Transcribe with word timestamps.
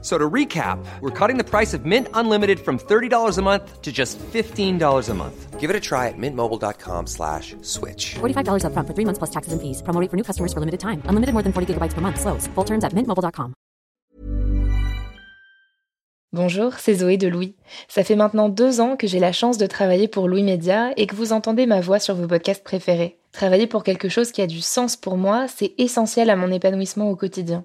So 0.00 0.16
to 0.16 0.30
recap, 0.30 0.78
we're 1.00 1.10
cutting 1.10 1.38
the 1.38 1.44
price 1.44 1.74
of 1.74 1.84
Mint 1.84 2.06
Unlimited 2.14 2.60
from 2.60 2.78
$30 2.78 3.36
a 3.36 3.42
month 3.42 3.82
to 3.82 3.90
just 3.90 4.16
$15 4.32 5.08
a 5.08 5.14
month. 5.14 5.58
Give 5.58 5.70
it 5.70 5.74
a 5.74 5.80
try 5.80 6.06
at 6.06 6.14
mintmobile.com 6.16 7.08
slash 7.08 7.56
switch. 7.62 8.14
$45 8.20 8.62
upfront 8.62 8.86
for 8.86 8.94
three 8.94 9.04
months 9.04 9.18
plus 9.18 9.30
taxes 9.30 9.52
and 9.52 9.60
fees. 9.60 9.82
Promo 9.82 10.00
rate 10.00 10.10
for 10.10 10.16
new 10.16 10.22
customers 10.22 10.52
for 10.52 10.60
limited 10.60 10.78
time. 10.78 11.02
Unlimited 11.08 11.34
more 11.34 11.42
than 11.42 11.52
40 11.52 11.74
gigabytes 11.74 11.94
per 11.94 12.00
month. 12.00 12.20
Slows. 12.20 12.46
Full 12.54 12.64
terms 12.64 12.84
at 12.84 12.94
mintmobile.com. 12.94 13.54
Bonjour, 16.34 16.74
c'est 16.74 16.94
Zoé 16.94 17.16
de 17.16 17.26
Louis. 17.26 17.56
Ça 17.88 18.04
fait 18.04 18.14
maintenant 18.14 18.50
deux 18.50 18.80
ans 18.82 18.96
que 18.96 19.06
j'ai 19.06 19.18
la 19.18 19.32
chance 19.32 19.56
de 19.56 19.66
travailler 19.66 20.08
pour 20.08 20.28
Louis 20.28 20.42
Média 20.42 20.92
et 20.98 21.06
que 21.06 21.16
vous 21.16 21.32
entendez 21.32 21.64
ma 21.64 21.80
voix 21.80 21.98
sur 21.98 22.14
vos 22.14 22.26
podcasts 22.26 22.62
préférés. 22.62 23.18
Travailler 23.32 23.66
pour 23.66 23.82
quelque 23.82 24.10
chose 24.10 24.30
qui 24.30 24.42
a 24.42 24.46
du 24.46 24.60
sens 24.60 24.94
pour 24.94 25.16
moi, 25.16 25.46
c'est 25.48 25.72
essentiel 25.78 26.28
à 26.28 26.36
mon 26.36 26.52
épanouissement 26.52 27.10
au 27.10 27.16
quotidien. 27.16 27.64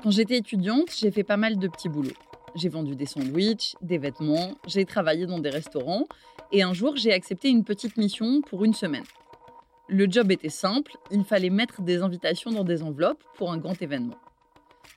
Quand 0.00 0.12
j'étais 0.12 0.36
étudiante, 0.36 0.90
j'ai 0.96 1.10
fait 1.10 1.24
pas 1.24 1.36
mal 1.36 1.58
de 1.58 1.66
petits 1.66 1.88
boulots. 1.88 2.14
J'ai 2.54 2.68
vendu 2.68 2.94
des 2.94 3.04
sandwichs, 3.04 3.74
des 3.82 3.98
vêtements, 3.98 4.54
j'ai 4.68 4.84
travaillé 4.84 5.26
dans 5.26 5.40
des 5.40 5.50
restaurants 5.50 6.04
et 6.52 6.62
un 6.62 6.72
jour 6.72 6.94
j'ai 6.94 7.12
accepté 7.12 7.48
une 7.48 7.64
petite 7.64 7.96
mission 7.96 8.40
pour 8.42 8.64
une 8.64 8.74
semaine. 8.74 9.02
Le 9.88 10.08
job 10.08 10.30
était 10.30 10.50
simple, 10.50 10.92
il 11.10 11.24
fallait 11.24 11.50
mettre 11.50 11.82
des 11.82 12.00
invitations 12.00 12.52
dans 12.52 12.62
des 12.62 12.84
enveloppes 12.84 13.24
pour 13.34 13.50
un 13.50 13.58
grand 13.58 13.80
événement. 13.82 14.14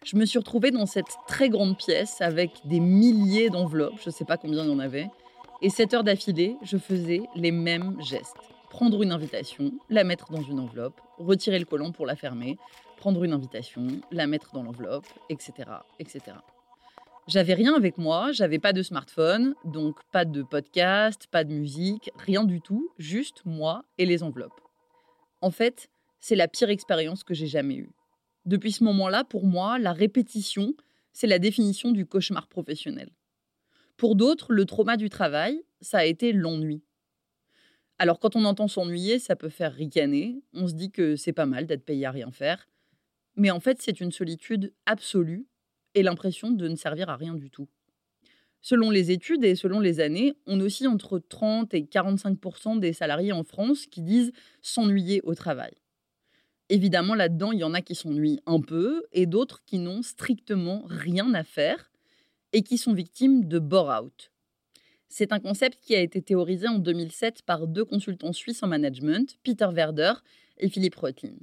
Je 0.05 0.17
me 0.17 0.25
suis 0.25 0.37
retrouvée 0.37 0.69
dans 0.69 0.85
cette 0.85 1.17
très 1.27 1.49
grande 1.49 1.79
pièce 1.79 2.21
avec 2.21 2.51
des 2.65 2.79
milliers 2.79 3.49
d'enveloppes, 3.49 3.99
je 4.03 4.09
ne 4.09 4.13
sais 4.13 4.25
pas 4.25 4.37
combien 4.37 4.63
il 4.63 4.69
y 4.69 4.73
en 4.73 4.79
avait, 4.79 5.09
et 5.63 5.71
7 5.71 5.95
heures 5.95 6.03
d'affilée, 6.03 6.57
je 6.61 6.77
faisais 6.77 7.23
les 7.35 7.51
mêmes 7.51 7.97
gestes. 8.01 8.37
Prendre 8.69 9.01
une 9.01 9.11
invitation, 9.11 9.73
la 9.89 10.03
mettre 10.03 10.31
dans 10.31 10.43
une 10.43 10.59
enveloppe, 10.59 11.01
retirer 11.17 11.57
le 11.57 11.65
collant 11.65 11.91
pour 11.91 12.05
la 12.05 12.15
fermer, 12.15 12.57
prendre 13.01 13.23
une 13.23 13.33
invitation, 13.33 13.87
la 14.11 14.27
mettre 14.27 14.53
dans 14.53 14.61
l'enveloppe, 14.61 15.07
etc., 15.29 15.53
etc. 15.97 16.37
J'avais 17.27 17.55
rien 17.55 17.73
avec 17.73 17.97
moi, 17.97 18.31
j'avais 18.31 18.59
pas 18.59 18.73
de 18.73 18.83
smartphone, 18.83 19.55
donc 19.65 19.97
pas 20.11 20.23
de 20.23 20.43
podcast, 20.43 21.25
pas 21.31 21.43
de 21.43 21.51
musique, 21.51 22.11
rien 22.15 22.43
du 22.43 22.61
tout, 22.61 22.91
juste 22.99 23.41
moi 23.43 23.83
et 23.97 24.05
les 24.05 24.21
enveloppes. 24.21 24.61
En 25.41 25.49
fait, 25.49 25.89
c'est 26.19 26.35
la 26.35 26.47
pire 26.47 26.69
expérience 26.69 27.23
que 27.23 27.33
j'ai 27.33 27.47
jamais 27.47 27.73
eue. 27.73 27.89
Depuis 28.45 28.71
ce 28.71 28.83
moment-là, 28.83 29.23
pour 29.23 29.47
moi, 29.47 29.79
la 29.79 29.93
répétition, 29.93 30.75
c'est 31.11 31.25
la 31.25 31.39
définition 31.39 31.91
du 31.91 32.05
cauchemar 32.05 32.47
professionnel. 32.47 33.09
Pour 33.97 34.15
d'autres, 34.15 34.53
le 34.53 34.65
trauma 34.65 34.95
du 34.95 35.09
travail, 35.09 35.63
ça 35.81 35.97
a 35.97 36.05
été 36.05 36.33
l'ennui. 36.33 36.83
Alors 37.97 38.19
quand 38.19 38.35
on 38.35 38.45
entend 38.45 38.67
s'ennuyer, 38.67 39.17
ça 39.17 39.35
peut 39.35 39.49
faire 39.49 39.73
ricaner, 39.73 40.43
on 40.53 40.67
se 40.67 40.73
dit 40.73 40.91
que 40.91 41.15
c'est 41.15 41.33
pas 41.33 41.47
mal 41.47 41.65
d'être 41.65 41.83
payé 41.83 42.05
à 42.05 42.11
rien 42.11 42.29
faire, 42.29 42.67
mais 43.41 43.49
en 43.49 43.59
fait, 43.59 43.81
c'est 43.81 43.99
une 43.99 44.11
solitude 44.11 44.71
absolue 44.85 45.47
et 45.95 46.03
l'impression 46.03 46.51
de 46.51 46.67
ne 46.67 46.75
servir 46.75 47.09
à 47.09 47.15
rien 47.15 47.33
du 47.33 47.49
tout. 47.49 47.67
Selon 48.61 48.91
les 48.91 49.09
études 49.09 49.43
et 49.43 49.55
selon 49.55 49.79
les 49.79 49.99
années, 49.99 50.35
on 50.45 50.59
aussi 50.59 50.85
entre 50.85 51.17
30 51.17 51.73
et 51.73 51.81
45% 51.81 52.77
des 52.77 52.93
salariés 52.93 53.31
en 53.31 53.43
France 53.43 53.87
qui 53.87 54.03
disent 54.03 54.31
s'ennuyer 54.61 55.21
au 55.23 55.33
travail. 55.33 55.73
Évidemment, 56.69 57.15
là-dedans, 57.15 57.51
il 57.51 57.57
y 57.57 57.63
en 57.63 57.73
a 57.73 57.81
qui 57.81 57.95
s'ennuient 57.95 58.41
un 58.45 58.61
peu 58.61 59.07
et 59.11 59.25
d'autres 59.25 59.63
qui 59.65 59.79
n'ont 59.79 60.03
strictement 60.03 60.83
rien 60.85 61.33
à 61.33 61.43
faire 61.43 61.89
et 62.53 62.61
qui 62.61 62.77
sont 62.77 62.93
victimes 62.93 63.45
de 63.45 63.57
bore-out. 63.57 64.31
C'est 65.09 65.31
un 65.31 65.39
concept 65.39 65.79
qui 65.81 65.95
a 65.95 65.99
été 65.99 66.21
théorisé 66.21 66.67
en 66.67 66.77
2007 66.77 67.41
par 67.41 67.65
deux 67.65 67.85
consultants 67.85 68.33
suisses 68.33 68.61
en 68.61 68.67
management, 68.67 69.39
Peter 69.43 69.67
Werder 69.73 70.13
et 70.59 70.69
Philippe 70.69 70.95
Rotlin. 70.95 71.33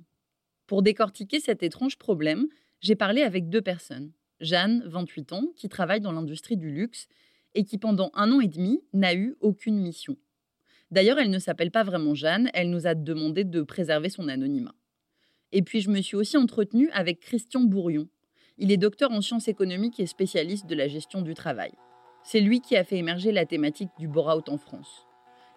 Pour 0.68 0.82
décortiquer 0.82 1.40
cet 1.40 1.62
étrange 1.62 1.96
problème, 1.96 2.46
j'ai 2.80 2.94
parlé 2.94 3.22
avec 3.22 3.48
deux 3.48 3.62
personnes. 3.62 4.12
Jeanne, 4.40 4.82
28 4.84 5.32
ans, 5.32 5.44
qui 5.56 5.70
travaille 5.70 6.02
dans 6.02 6.12
l'industrie 6.12 6.58
du 6.58 6.70
luxe 6.70 7.08
et 7.54 7.64
qui 7.64 7.78
pendant 7.78 8.10
un 8.12 8.30
an 8.30 8.40
et 8.40 8.48
demi 8.48 8.82
n'a 8.92 9.14
eu 9.14 9.34
aucune 9.40 9.78
mission. 9.78 10.16
D'ailleurs, 10.90 11.18
elle 11.18 11.30
ne 11.30 11.38
s'appelle 11.38 11.70
pas 11.70 11.84
vraiment 11.84 12.14
Jeanne, 12.14 12.50
elle 12.52 12.68
nous 12.68 12.86
a 12.86 12.94
demandé 12.94 13.44
de 13.44 13.62
préserver 13.62 14.10
son 14.10 14.28
anonymat. 14.28 14.74
Et 15.52 15.62
puis 15.62 15.80
je 15.80 15.88
me 15.88 16.02
suis 16.02 16.16
aussi 16.16 16.36
entretenue 16.36 16.90
avec 16.90 17.20
Christian 17.20 17.62
Bourion. 17.62 18.06
Il 18.58 18.70
est 18.70 18.76
docteur 18.76 19.10
en 19.10 19.22
sciences 19.22 19.48
économiques 19.48 19.98
et 20.00 20.06
spécialiste 20.06 20.66
de 20.66 20.74
la 20.74 20.86
gestion 20.86 21.22
du 21.22 21.32
travail. 21.32 21.72
C'est 22.22 22.40
lui 22.40 22.60
qui 22.60 22.76
a 22.76 22.84
fait 22.84 22.98
émerger 22.98 23.32
la 23.32 23.46
thématique 23.46 23.90
du 23.98 24.06
bore-out 24.06 24.50
en 24.50 24.58
France. 24.58 25.06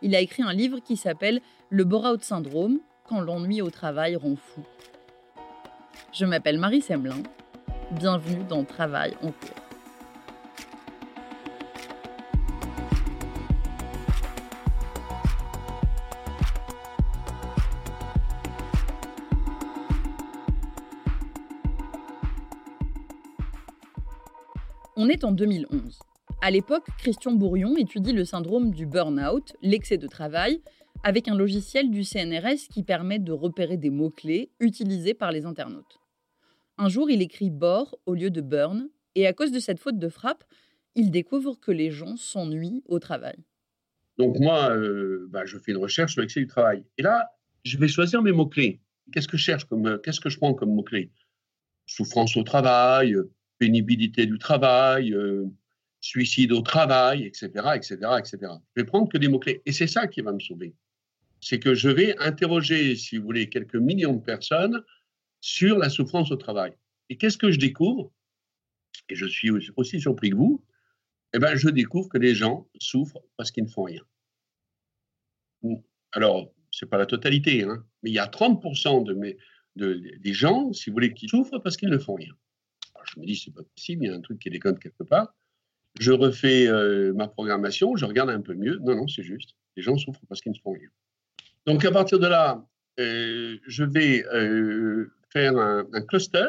Il 0.01 0.15
a 0.15 0.21
écrit 0.21 0.43
un 0.43 0.53
livre 0.53 0.79
qui 0.79 0.95
s'appelle 0.95 1.41
Le 1.69 1.83
bore-out 1.83 2.23
syndrome, 2.23 2.79
quand 3.03 3.19
l'ennui 3.19 3.61
au 3.61 3.69
travail 3.69 4.15
rend 4.15 4.37
fou. 4.37 4.63
Je 6.11 6.25
m'appelle 6.25 6.57
Marie 6.57 6.81
Semelin. 6.81 7.23
Bienvenue 7.91 8.43
dans 8.43 8.63
Travail 8.63 9.15
en 9.21 9.31
cours. 9.31 9.61
On 24.97 25.07
est 25.07 25.23
en 25.23 25.31
2011. 25.31 25.99
À 26.41 26.51
l'époque, 26.51 26.85
Christian 26.97 27.31
Bourion 27.31 27.77
étudie 27.77 28.13
le 28.13 28.25
syndrome 28.25 28.71
du 28.71 28.85
burn-out, 28.85 29.53
l'excès 29.61 29.97
de 29.97 30.07
travail, 30.07 30.61
avec 31.03 31.27
un 31.27 31.35
logiciel 31.35 31.89
du 31.89 32.03
CNRS 32.03 32.67
qui 32.69 32.83
permet 32.83 33.19
de 33.19 33.31
repérer 33.31 33.77
des 33.77 33.89
mots-clés 33.89 34.51
utilisés 34.59 35.13
par 35.13 35.31
les 35.31 35.45
internautes. 35.45 35.99
Un 36.77 36.89
jour, 36.89 37.09
il 37.09 37.21
écrit 37.21 37.49
bore 37.49 37.99
au 38.05 38.13
lieu 38.13 38.29
de 38.29 38.41
burn, 38.41 38.89
et 39.15 39.27
à 39.27 39.33
cause 39.33 39.51
de 39.51 39.59
cette 39.59 39.79
faute 39.79 39.99
de 39.99 40.09
frappe, 40.09 40.43
il 40.95 41.11
découvre 41.11 41.59
que 41.59 41.71
les 41.71 41.91
gens 41.91 42.15
s'ennuient 42.17 42.83
au 42.87 42.99
travail. 42.99 43.37
Donc 44.17 44.37
moi, 44.39 44.71
euh, 44.71 45.27
bah, 45.29 45.45
je 45.45 45.57
fais 45.57 45.71
une 45.71 45.77
recherche 45.77 46.13
sur 46.13 46.21
l'excès 46.21 46.39
du 46.39 46.47
travail. 46.47 46.83
Et 46.97 47.01
là, 47.01 47.29
je 47.63 47.77
vais 47.77 47.87
choisir 47.87 48.21
mes 48.21 48.31
mots-clés. 48.31 48.81
Qu'est-ce 49.11 49.27
que 49.27 49.37
je 49.37 49.43
cherche 49.43 49.65
comme, 49.65 49.87
euh, 49.87 49.97
qu'est-ce 49.97 50.19
que 50.19 50.29
je 50.29 50.37
prends 50.37 50.53
comme 50.53 50.73
mots-clés? 50.73 51.11
Souffrance 51.85 52.37
au 52.37 52.43
travail, 52.43 53.15
pénibilité 53.57 54.25
du 54.25 54.37
travail, 54.37 55.13
euh, 55.13 55.45
suicide 55.99 56.51
au 56.51 56.61
travail, 56.61 57.23
etc., 57.25 57.47
etc., 57.75 57.97
etc. 58.19 58.37
Je 58.75 58.81
vais 58.81 58.85
prendre 58.85 59.09
que 59.09 59.17
des 59.17 59.27
mots-clés. 59.27 59.61
Et 59.65 59.71
c'est 59.71 59.87
ça 59.87 60.07
qui 60.07 60.21
va 60.21 60.31
me 60.31 60.39
sauver 60.39 60.73
c'est 61.41 61.59
que 61.59 61.73
je 61.73 61.89
vais 61.89 62.17
interroger, 62.19 62.95
si 62.95 63.17
vous 63.17 63.25
voulez, 63.25 63.49
quelques 63.49 63.75
millions 63.75 64.13
de 64.13 64.21
personnes 64.21 64.83
sur 65.41 65.77
la 65.77 65.89
souffrance 65.89 66.31
au 66.31 66.35
travail. 66.35 66.73
Et 67.09 67.17
qu'est-ce 67.17 67.37
que 67.37 67.51
je 67.51 67.59
découvre? 67.59 68.11
Et 69.09 69.15
je 69.15 69.25
suis 69.25 69.49
aussi 69.75 69.99
surpris 69.99 70.29
que 70.29 70.35
vous, 70.35 70.63
eh 71.33 71.39
ben, 71.39 71.55
je 71.55 71.69
découvre 71.69 72.09
que 72.09 72.17
les 72.17 72.35
gens 72.35 72.69
souffrent 72.79 73.23
parce 73.37 73.51
qu'ils 73.51 73.63
ne 73.63 73.69
font 73.69 73.83
rien. 73.83 74.03
Alors, 76.11 76.53
ce 76.69 76.85
n'est 76.85 76.89
pas 76.89 76.97
la 76.97 77.05
totalité, 77.05 77.63
hein, 77.63 77.85
mais 78.03 78.11
il 78.11 78.13
y 78.13 78.19
a 78.19 78.27
30% 78.27 79.03
de 79.05 79.13
mes, 79.13 79.37
de, 79.75 79.93
des 80.19 80.33
gens, 80.33 80.71
si 80.73 80.89
vous 80.89 80.95
voulez, 80.95 81.13
qui 81.13 81.27
souffrent 81.27 81.59
parce 81.59 81.77
qu'ils 81.77 81.89
ne 81.89 81.97
font 81.97 82.15
rien. 82.15 82.33
je 83.03 83.19
me 83.19 83.25
dis, 83.25 83.35
c'est 83.35 83.53
pas 83.53 83.63
possible, 83.63 84.05
il 84.05 84.07
y 84.07 84.11
a 84.11 84.15
un 84.15 84.21
truc 84.21 84.39
qui 84.39 84.49
déconne 84.49 84.77
quelque 84.77 85.03
part. 85.03 85.33
Je 85.99 86.11
refais 86.11 86.67
euh, 86.67 87.13
ma 87.13 87.27
programmation, 87.27 87.95
je 87.95 88.05
regarde 88.05 88.29
un 88.29 88.41
peu 88.41 88.53
mieux. 88.53 88.79
Non, 88.79 88.95
non, 88.95 89.07
c'est 89.07 89.23
juste. 89.23 89.55
Les 89.75 89.83
gens 89.83 89.97
souffrent 89.97 90.25
parce 90.27 90.41
qu'ils 90.41 90.53
ne 90.53 90.57
font 90.57 90.71
rien. 90.71 90.89
Donc, 91.65 91.85
à 91.85 91.91
partir 91.91 92.19
de 92.19 92.27
là, 92.27 92.65
euh, 92.99 93.57
je 93.67 93.83
vais 93.83 94.25
euh, 94.33 95.11
faire 95.31 95.57
un, 95.57 95.85
cluster 96.07 96.47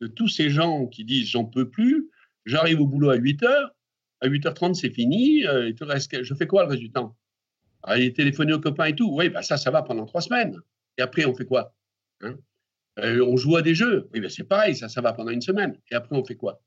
de 0.00 0.06
tous 0.06 0.28
ces 0.28 0.50
gens 0.50 0.86
qui 0.86 1.04
disent 1.04 1.28
j'en 1.28 1.44
peux 1.44 1.68
plus, 1.68 2.10
j'arrive 2.44 2.80
au 2.80 2.86
boulot 2.86 3.10
à 3.10 3.16
8 3.16 3.42
heures, 3.44 3.74
à 4.20 4.28
8h30 4.28 4.74
c'est 4.74 4.90
fini, 4.90 5.42
je 5.42 6.34
fais 6.34 6.46
quoi 6.46 6.64
le 6.64 6.70
résultat? 6.70 7.10
Aller 7.82 8.12
téléphoner 8.12 8.52
aux 8.52 8.60
copains 8.60 8.86
et 8.86 8.94
tout, 8.94 9.10
oui, 9.12 9.28
bah 9.28 9.42
ça, 9.42 9.56
ça 9.56 9.70
va 9.70 9.82
pendant 9.82 10.06
trois 10.06 10.20
semaines. 10.20 10.58
Et 10.98 11.02
après, 11.02 11.24
on 11.24 11.34
fait 11.34 11.44
quoi? 11.44 11.74
Hein? 12.22 12.36
On 12.98 13.36
joue 13.36 13.56
à 13.56 13.62
des 13.62 13.74
jeux, 13.74 14.08
oui, 14.12 14.20
bah 14.20 14.28
c'est 14.28 14.44
pareil, 14.44 14.74
ça, 14.74 14.88
ça 14.88 15.00
va 15.00 15.12
pendant 15.12 15.30
une 15.30 15.42
semaine. 15.42 15.78
Et 15.90 15.94
après, 15.94 16.16
on 16.16 16.24
fait 16.24 16.36
quoi? 16.36 16.62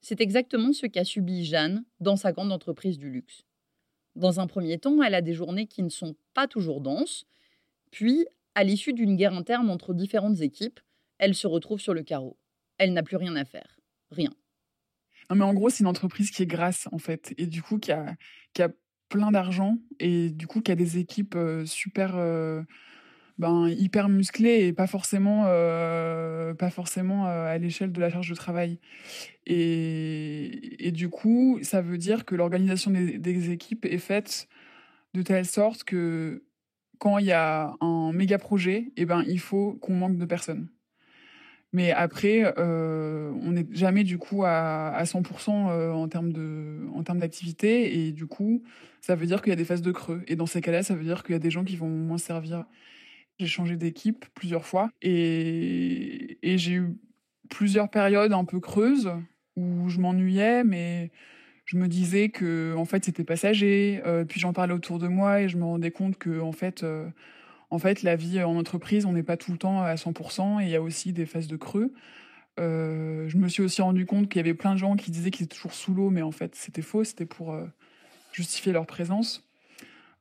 C'est 0.00 0.20
exactement 0.20 0.72
ce 0.72 0.86
qu'a 0.86 1.04
subi 1.04 1.44
Jeanne 1.44 1.84
dans 1.98 2.16
sa 2.16 2.32
grande 2.32 2.52
entreprise 2.52 2.98
du 2.98 3.10
luxe. 3.10 3.44
Dans 4.16 4.40
un 4.40 4.46
premier 4.46 4.78
temps, 4.78 5.02
elle 5.02 5.14
a 5.14 5.22
des 5.22 5.34
journées 5.34 5.66
qui 5.66 5.82
ne 5.82 5.88
sont 5.88 6.16
pas 6.34 6.46
toujours 6.46 6.80
denses, 6.80 7.26
puis, 7.90 8.26
à 8.54 8.64
l'issue 8.64 8.92
d'une 8.92 9.16
guerre 9.16 9.34
interne 9.34 9.70
entre 9.70 9.94
différentes 9.94 10.40
équipes, 10.40 10.80
elle 11.18 11.34
se 11.34 11.46
retrouve 11.46 11.80
sur 11.80 11.94
le 11.94 12.02
carreau. 12.02 12.36
Elle 12.78 12.92
n'a 12.92 13.02
plus 13.02 13.16
rien 13.16 13.36
à 13.36 13.44
faire. 13.44 13.78
Rien. 14.10 14.32
Non, 15.28 15.36
mais 15.36 15.44
en 15.44 15.54
gros, 15.54 15.70
c'est 15.70 15.80
une 15.80 15.86
entreprise 15.86 16.30
qui 16.30 16.42
est 16.42 16.46
grasse, 16.46 16.88
en 16.92 16.98
fait, 16.98 17.34
et 17.38 17.46
du 17.46 17.62
coup, 17.62 17.78
qui 17.78 17.92
a, 17.92 18.16
qui 18.52 18.62
a 18.62 18.70
plein 19.08 19.30
d'argent, 19.30 19.78
et 19.98 20.30
du 20.30 20.46
coup, 20.46 20.60
qui 20.60 20.72
a 20.72 20.76
des 20.76 20.98
équipes 20.98 21.34
euh, 21.36 21.66
super. 21.66 22.16
Euh, 22.16 22.62
ben, 23.40 23.68
hyper 23.68 24.08
musclées 24.10 24.66
et 24.66 24.72
pas 24.74 24.86
forcément, 24.86 25.44
euh, 25.46 26.52
pas 26.54 26.70
forcément 26.70 27.24
à 27.24 27.56
l'échelle 27.58 27.90
de 27.90 28.00
la 28.00 28.10
charge 28.10 28.28
de 28.28 28.34
travail. 28.34 28.78
Et, 29.46 30.86
et, 30.86 30.92
du 30.92 31.08
coup, 31.08 31.58
ça 31.62 31.80
veut 31.80 31.98
dire 31.98 32.26
que 32.26 32.34
l'organisation 32.34 32.90
des, 32.90 33.50
équipes 33.50 33.86
est 33.86 33.98
faite 33.98 34.46
de 35.14 35.22
telle 35.22 35.46
sorte 35.46 35.84
que 35.84 36.44
quand 36.98 37.18
il 37.18 37.26
y 37.26 37.32
a 37.32 37.74
un 37.80 38.12
méga 38.12 38.38
projet, 38.38 38.92
eh 38.96 39.06
ben, 39.06 39.24
il 39.26 39.40
faut 39.40 39.72
qu'on 39.80 39.94
manque 39.94 40.18
de 40.18 40.26
personnes. 40.26 40.68
Mais 41.72 41.92
après, 41.92 42.52
euh, 42.58 43.32
on 43.42 43.52
n'est 43.52 43.66
jamais 43.70 44.04
du 44.04 44.18
coup 44.18 44.44
à, 44.44 44.88
à 44.88 45.04
100% 45.04 45.70
euh, 45.70 45.92
en 45.92 46.08
termes 46.08 46.32
de, 46.32 46.86
en 46.94 47.02
termes 47.04 47.20
d'activité, 47.20 48.06
et 48.06 48.12
du 48.12 48.26
coup, 48.26 48.62
ça 49.00 49.14
veut 49.14 49.26
dire 49.26 49.40
qu'il 49.40 49.50
y 49.50 49.52
a 49.54 49.56
des 49.56 49.64
phases 49.64 49.82
de 49.82 49.92
creux. 49.92 50.22
Et 50.26 50.36
dans 50.36 50.46
ces 50.46 50.60
cas-là, 50.60 50.82
ça 50.82 50.94
veut 50.94 51.04
dire 51.04 51.22
qu'il 51.22 51.32
y 51.32 51.36
a 51.36 51.38
des 51.38 51.50
gens 51.50 51.64
qui 51.64 51.76
vont 51.76 51.88
moins 51.88 52.18
servir. 52.18 52.66
J'ai 53.40 53.46
changé 53.46 53.76
d'équipe 53.76 54.26
plusieurs 54.34 54.66
fois, 54.66 54.90
et, 55.00 56.36
j'ai 56.42 56.72
eu 56.72 56.88
plusieurs 57.48 57.88
périodes 57.88 58.34
un 58.34 58.44
peu 58.44 58.60
creuses 58.60 59.10
où 59.56 59.88
je 59.88 59.98
m'ennuyais, 59.98 60.62
mais 60.62 61.10
je 61.64 61.78
me 61.78 61.88
disais 61.88 62.28
que 62.28 62.74
en 62.76 62.84
fait 62.84 63.06
c'était 63.06 63.24
passager. 63.24 64.02
Euh, 64.04 64.26
puis 64.26 64.40
j'en 64.40 64.52
parlais 64.52 64.74
autour 64.74 64.98
de 64.98 65.08
moi 65.08 65.40
et 65.40 65.48
je 65.48 65.56
me 65.56 65.64
rendais 65.64 65.90
compte 65.90 66.18
que 66.18 66.38
en 66.38 66.52
fait, 66.52 66.82
euh, 66.82 67.08
en 67.70 67.78
fait 67.78 68.02
la 68.02 68.14
vie 68.14 68.42
en 68.42 68.58
entreprise, 68.58 69.06
on 69.06 69.14
n'est 69.14 69.22
pas 69.22 69.38
tout 69.38 69.52
le 69.52 69.58
temps 69.58 69.80
à 69.80 69.94
100% 69.94 70.60
et 70.60 70.64
il 70.64 70.70
y 70.70 70.76
a 70.76 70.82
aussi 70.82 71.14
des 71.14 71.24
phases 71.24 71.46
de 71.46 71.56
creux. 71.56 71.94
Euh, 72.58 73.26
je 73.26 73.38
me 73.38 73.48
suis 73.48 73.62
aussi 73.62 73.80
rendu 73.80 74.04
compte 74.04 74.28
qu'il 74.28 74.36
y 74.36 74.40
avait 74.40 74.52
plein 74.52 74.74
de 74.74 74.78
gens 74.78 74.96
qui 74.96 75.10
disaient 75.10 75.30
qu'ils 75.30 75.44
étaient 75.44 75.56
toujours 75.56 75.72
sous 75.72 75.94
l'eau, 75.94 76.10
mais 76.10 76.20
en 76.20 76.32
fait 76.32 76.54
c'était 76.54 76.82
faux, 76.82 77.04
c'était 77.04 77.24
pour 77.24 77.58
justifier 78.32 78.74
leur 78.74 78.84
présence. 78.84 79.48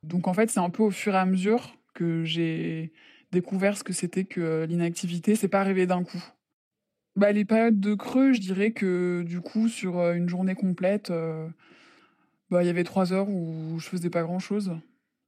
Donc 0.04 0.30
en 0.30 0.34
fait 0.34 0.50
c'est 0.50 0.62
un 0.62 0.70
peu 0.70 0.84
au 0.84 0.92
fur 0.92 1.16
et 1.16 1.18
à 1.18 1.26
mesure 1.26 1.76
que 1.94 2.24
j'ai 2.24 2.94
découvert 3.32 3.78
ce 3.78 3.84
que 3.84 3.94
c'était 3.94 4.26
que 4.26 4.66
l'inactivité. 4.68 5.36
C'est 5.36 5.48
pas 5.48 5.62
arrivé 5.62 5.86
d'un 5.86 6.04
coup. 6.04 6.24
Bah, 7.16 7.32
les 7.32 7.46
périodes 7.46 7.80
de 7.80 7.96
creux, 7.96 8.34
je 8.34 8.40
dirais 8.40 8.72
que 8.72 9.24
du 9.26 9.42
coup, 9.42 9.68
sur 9.68 10.00
euh, 10.00 10.14
une 10.14 10.30
journée 10.30 10.56
complète, 10.56 11.12
euh, 11.12 11.48
bah, 12.50 12.64
il 12.64 12.68
y 12.68 12.70
avait 12.70 12.84
trois 12.84 13.12
heures 13.14 13.30
où 13.30 13.78
je 13.80 13.88
faisais 13.88 14.10
pas 14.10 14.24
grand 14.24 14.40
chose. 14.40 14.78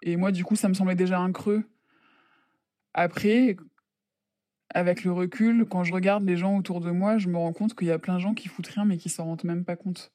Et 0.01 0.15
moi, 0.15 0.31
du 0.31 0.45
coup, 0.45 0.55
ça 0.55 0.69
me 0.69 0.73
semblait 0.73 0.95
déjà 0.95 1.19
un 1.19 1.31
creux. 1.31 1.63
Après, 2.93 3.57
avec 4.73 5.03
le 5.03 5.11
recul, 5.11 5.65
quand 5.69 5.83
je 5.83 5.93
regarde 5.93 6.23
les 6.23 6.37
gens 6.37 6.57
autour 6.57 6.81
de 6.81 6.91
moi, 6.91 7.17
je 7.17 7.27
me 7.27 7.37
rends 7.37 7.53
compte 7.53 7.75
qu'il 7.75 7.87
y 7.87 7.91
a 7.91 7.99
plein 7.99 8.15
de 8.15 8.19
gens 8.19 8.33
qui 8.33 8.47
foutent 8.47 8.67
rien 8.67 8.85
mais 8.85 8.97
qui 8.97 9.09
s'en 9.09 9.25
rendent 9.25 9.43
même 9.43 9.65
pas 9.65 9.75
compte. 9.75 10.11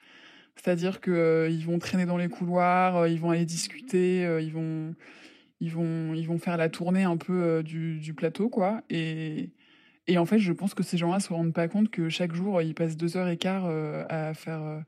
C'est-à-dire 0.57 1.03
qu'ils 1.03 1.13
euh, 1.13 1.59
vont 1.67 1.79
traîner 1.79 2.07
dans 2.07 2.17
les 2.17 2.29
couloirs, 2.29 3.07
ils 3.07 3.21
vont 3.21 3.31
aller 3.31 3.45
discuter, 3.45 4.23
ils 4.41 4.53
vont 4.53 4.95
ils 5.61 5.73
vont 5.73 6.15
ils 6.15 6.27
vont 6.27 6.39
faire 6.39 6.57
la 6.57 6.69
tournée 6.69 7.05
un 7.05 7.17
peu 7.17 7.63
du, 7.63 7.99
du 7.99 8.15
plateau 8.15 8.49
quoi 8.49 8.83
et 8.91 9.51
et 10.09 10.19
en 10.19 10.27
fait, 10.27 10.39
je 10.39 10.53
pense 10.53 10.75
que 10.75 10.83
ces 10.83 10.97
gens-là 10.97 11.21
se 11.21 11.33
rendent 11.33 11.53
pas 11.53 11.69
compte 11.69 11.91
que 11.91 12.09
chaque 12.09 12.35
jour, 12.35 12.63
ils 12.63 12.75
passent 12.75 12.97
deux 12.97 13.17
heures 13.17 13.29
et 13.29 13.37
quart 13.37 13.65
euh, 13.67 14.05
à 14.09 14.35
faire, 14.35 14.63
euh, 14.63 14.81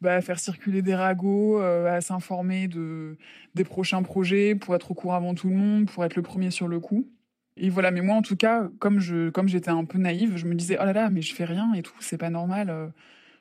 bah, 0.00 0.14
à 0.14 0.20
faire 0.20 0.38
circuler 0.40 0.82
des 0.82 0.94
ragots, 0.94 1.60
euh, 1.60 1.86
à 1.86 2.00
s'informer 2.00 2.68
de 2.68 3.16
des 3.54 3.64
prochains 3.64 4.02
projets 4.02 4.54
pour 4.56 4.74
être 4.74 4.90
au 4.90 4.94
courant 4.94 5.16
avant 5.16 5.34
tout 5.34 5.48
le 5.48 5.56
monde, 5.56 5.86
pour 5.90 6.04
être 6.04 6.16
le 6.16 6.22
premier 6.22 6.50
sur 6.50 6.68
le 6.68 6.80
coup. 6.80 7.08
Et 7.56 7.70
voilà. 7.70 7.90
Mais 7.92 8.00
moi, 8.00 8.16
en 8.16 8.22
tout 8.22 8.36
cas, 8.36 8.68
comme 8.80 9.00
je, 9.00 9.30
comme 9.30 9.48
j'étais 9.48 9.70
un 9.70 9.84
peu 9.84 9.98
naïve, 9.98 10.36
je 10.36 10.46
me 10.46 10.54
disais, 10.54 10.76
oh 10.80 10.84
là 10.84 10.92
là, 10.92 11.10
mais 11.10 11.22
je 11.22 11.34
fais 11.34 11.44
rien 11.44 11.72
et 11.74 11.82
tout, 11.82 11.94
c'est 12.00 12.18
pas 12.18 12.30
normal. 12.30 12.92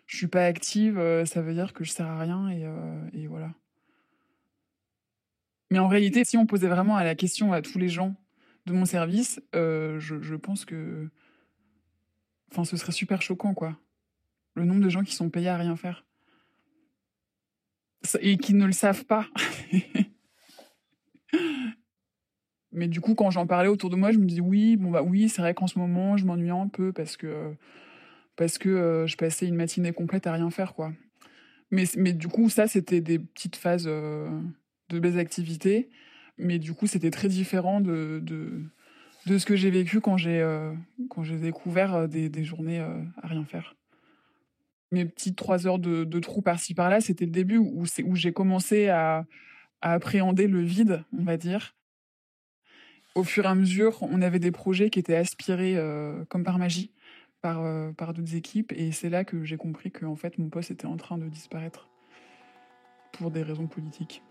je 0.08 0.18
suis 0.18 0.28
pas 0.28 0.46
active, 0.46 0.98
ça 1.26 1.42
veut 1.42 1.54
dire 1.54 1.74
que 1.74 1.84
je 1.84 1.92
sers 1.92 2.08
à 2.08 2.20
rien 2.20 2.50
et, 2.50 2.66
et 3.14 3.28
voilà. 3.28 3.52
Mais 5.74 5.80
en 5.80 5.88
réalité, 5.88 6.24
si 6.24 6.38
on 6.38 6.46
posait 6.46 6.68
vraiment 6.68 7.00
la 7.00 7.16
question 7.16 7.52
à 7.52 7.64
tous 7.64 7.80
les 7.80 7.90
gens 7.90 8.14
de 8.68 8.74
mon 8.74 8.86
service, 8.86 9.42
euh, 9.56 10.00
je, 10.00 10.36
pense 10.36 10.66
que. 10.66 11.10
Enfin, 12.52 12.64
ce 12.64 12.78
serait 12.78 12.92
super 12.92 13.24
choquant, 13.24 13.56
quoi. 13.56 13.76
Le 14.54 14.66
nombre 14.66 14.82
de 14.82 14.90
gens 14.90 15.02
qui 15.02 15.16
sont 15.16 15.32
payés 15.32 15.50
à 15.50 15.58
rien 15.58 15.76
faire. 15.76 16.06
Et 18.20 18.38
qui 18.38 18.54
ne 18.54 18.68
le 18.68 18.72
savent 18.72 19.06
pas. 19.06 19.26
Mais 22.72 22.88
du 22.88 23.02
coup, 23.02 23.16
quand 23.16 23.32
j'en 23.32 23.48
parlais 23.48 23.70
autour 23.70 23.90
de 23.90 23.96
moi, 23.96 24.12
je 24.12 24.20
me 24.20 24.26
disais 24.28 24.42
oui, 24.42 24.78
bon 24.78 24.92
bah 24.92 25.02
oui, 25.02 25.28
c'est 25.28 25.42
vrai 25.42 25.56
qu'en 25.56 25.66
ce 25.66 25.80
moment, 25.80 26.18
je 26.18 26.26
m'ennuie 26.26 26.52
un 26.52 26.68
peu 26.68 26.94
parce 26.94 27.18
que 27.18 27.56
parce 28.36 28.60
que 28.60 28.70
euh, 28.70 29.08
je 29.08 29.18
passais 29.18 29.48
une 29.48 29.56
matinée 29.56 29.92
complète 29.92 30.28
à 30.28 30.34
rien 30.34 30.52
faire, 30.52 30.76
quoi. 30.76 30.94
Mais, 31.72 31.86
mais 31.98 32.14
du 32.14 32.28
coup, 32.28 32.48
ça, 32.52 32.68
c'était 32.68 33.02
des 33.02 33.18
petites 33.18 33.56
phases 33.56 33.88
euh, 33.88 34.30
de 34.90 35.00
belles 35.00 35.20
activités. 35.20 35.90
Mais 36.38 36.60
du 36.60 36.74
coup, 36.74 36.88
c'était 36.88 37.12
très 37.12 37.28
différent 37.28 37.80
de, 37.80 38.20
de, 38.24 38.64
de, 39.28 39.38
ce 39.38 39.46
que 39.46 39.56
j'ai 39.56 39.70
vécu 39.70 40.02
quand 40.02 40.18
j'ai 40.18 40.42
euh, 40.42 40.74
découvert 41.40 41.94
euh, 41.94 42.08
des, 42.08 42.30
des 42.30 42.44
journées 42.44 42.80
euh, 42.80 43.02
à 43.22 43.28
rien 43.28 43.46
faire. 43.46 43.76
Mes 44.92 45.06
petites 45.06 45.36
trois 45.36 45.68
heures 45.68 45.80
de, 45.80 46.04
de 46.04 46.20
trou 46.20 46.42
par-ci 46.42 46.74
par-là, 46.74 47.02
c'était 47.02 47.26
le 47.26 47.32
début 47.32 47.58
où, 47.58 47.84
où 48.04 48.16
j'ai 48.16 48.34
commencé 48.34 48.90
à, 48.90 49.26
à 49.82 49.94
appréhender 49.94 50.48
le 50.48 50.62
vide, 50.62 51.04
on 51.18 51.24
va 51.24 51.38
dire. 51.38 51.76
Au 53.16 53.24
fur 53.24 53.46
et 53.46 53.48
à 53.48 53.56
mesure, 53.56 54.02
on 54.02 54.22
avait 54.22 54.40
des 54.40 54.52
projets 54.52 54.90
qui 54.90 55.00
étaient 55.00 55.16
aspirés 55.16 55.78
comme 56.30 56.44
par 56.44 56.58
magie 56.58 56.92
par, 57.42 57.64
par 57.96 58.14
d'autres 58.14 58.36
équipes. 58.36 58.72
Et 58.72 58.92
c'est 58.92 59.10
là 59.10 59.24
que 59.24 59.44
j'ai 59.44 59.58
compris 59.58 59.92
que 59.92 60.06
en 60.06 60.16
fait, 60.16 60.40
mon 60.40 60.50
poste 60.50 60.72
était 60.72 60.88
en 60.88 60.98
train 60.98 61.20
de 61.20 61.28
disparaître 61.28 61.90
pour 63.14 63.30
des 63.32 63.44
raisons 63.44 63.68
politiques. 63.68 64.24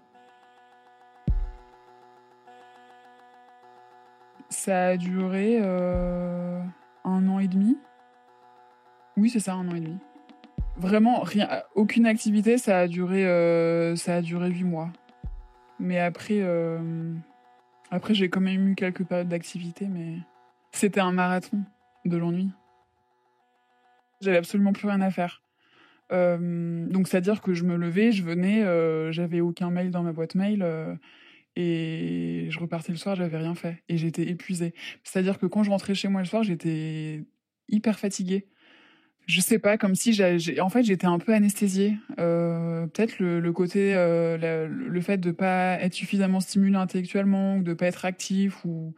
Ça 4.52 4.88
a 4.88 4.96
duré 4.98 5.58
euh, 5.62 6.62
un 7.04 7.26
an 7.26 7.38
et 7.38 7.48
demi. 7.48 7.78
Oui, 9.16 9.30
c'est 9.30 9.40
ça, 9.40 9.54
un 9.54 9.66
an 9.66 9.74
et 9.74 9.80
demi. 9.80 9.96
Vraiment, 10.76 11.20
rien, 11.20 11.48
aucune 11.74 12.04
activité, 12.04 12.58
ça 12.58 12.80
a 12.80 12.86
duré, 12.86 13.26
euh, 13.26 13.96
ça 13.96 14.16
a 14.16 14.20
duré 14.20 14.50
huit 14.50 14.64
mois. 14.64 14.90
Mais 15.78 15.98
après, 15.98 16.40
euh, 16.42 17.14
après 17.90 18.12
j'ai 18.12 18.28
quand 18.28 18.42
même 18.42 18.68
eu 18.68 18.74
quelques 18.74 19.04
périodes 19.04 19.28
d'activité, 19.28 19.86
mais 19.88 20.18
c'était 20.70 21.00
un 21.00 21.12
marathon 21.12 21.62
de 22.04 22.18
l'ennui. 22.18 22.50
J'avais 24.20 24.36
absolument 24.36 24.74
plus 24.74 24.86
rien 24.86 25.00
à 25.00 25.10
faire. 25.10 25.42
donc, 26.10 27.08
c'est-à-dire 27.08 27.40
que 27.40 27.54
je 27.54 27.64
me 27.64 27.76
levais, 27.76 28.12
je 28.12 28.22
venais, 28.22 28.62
j'avais 29.12 29.40
aucun 29.40 29.70
mail 29.70 29.90
dans 29.90 30.02
ma 30.02 30.12
boîte 30.12 30.34
mail. 30.34 30.62
Et 31.56 32.46
je 32.50 32.58
repartais 32.58 32.92
le 32.92 32.98
soir, 32.98 33.14
j'avais 33.14 33.36
rien 33.36 33.54
fait. 33.54 33.82
Et 33.88 33.96
j'étais 33.96 34.22
épuisée. 34.22 34.74
C'est-à-dire 35.04 35.38
que 35.38 35.46
quand 35.46 35.62
je 35.62 35.70
rentrais 35.70 35.94
chez 35.94 36.08
moi 36.08 36.20
le 36.20 36.26
soir, 36.26 36.42
j'étais 36.42 37.24
hyper 37.68 37.98
fatiguée. 37.98 38.48
Je 39.26 39.40
sais 39.40 39.58
pas, 39.58 39.78
comme 39.78 39.94
si 39.94 40.12
j'ai, 40.12 40.60
en 40.60 40.68
fait, 40.68 40.82
j'étais 40.82 41.06
un 41.06 41.18
peu 41.18 41.32
anesthésiée. 41.32 41.96
Euh, 42.18 42.86
peut-être 42.88 43.18
le, 43.20 43.52
côté, 43.52 43.94
euh, 43.94 44.66
le 44.68 45.00
fait 45.00 45.18
de 45.18 45.30
pas 45.30 45.74
être 45.80 45.94
suffisamment 45.94 46.40
stimulé 46.40 46.76
intellectuellement, 46.76 47.58
de 47.58 47.72
pas 47.72 47.86
être 47.86 48.04
actif, 48.04 48.64
ou, 48.64 48.94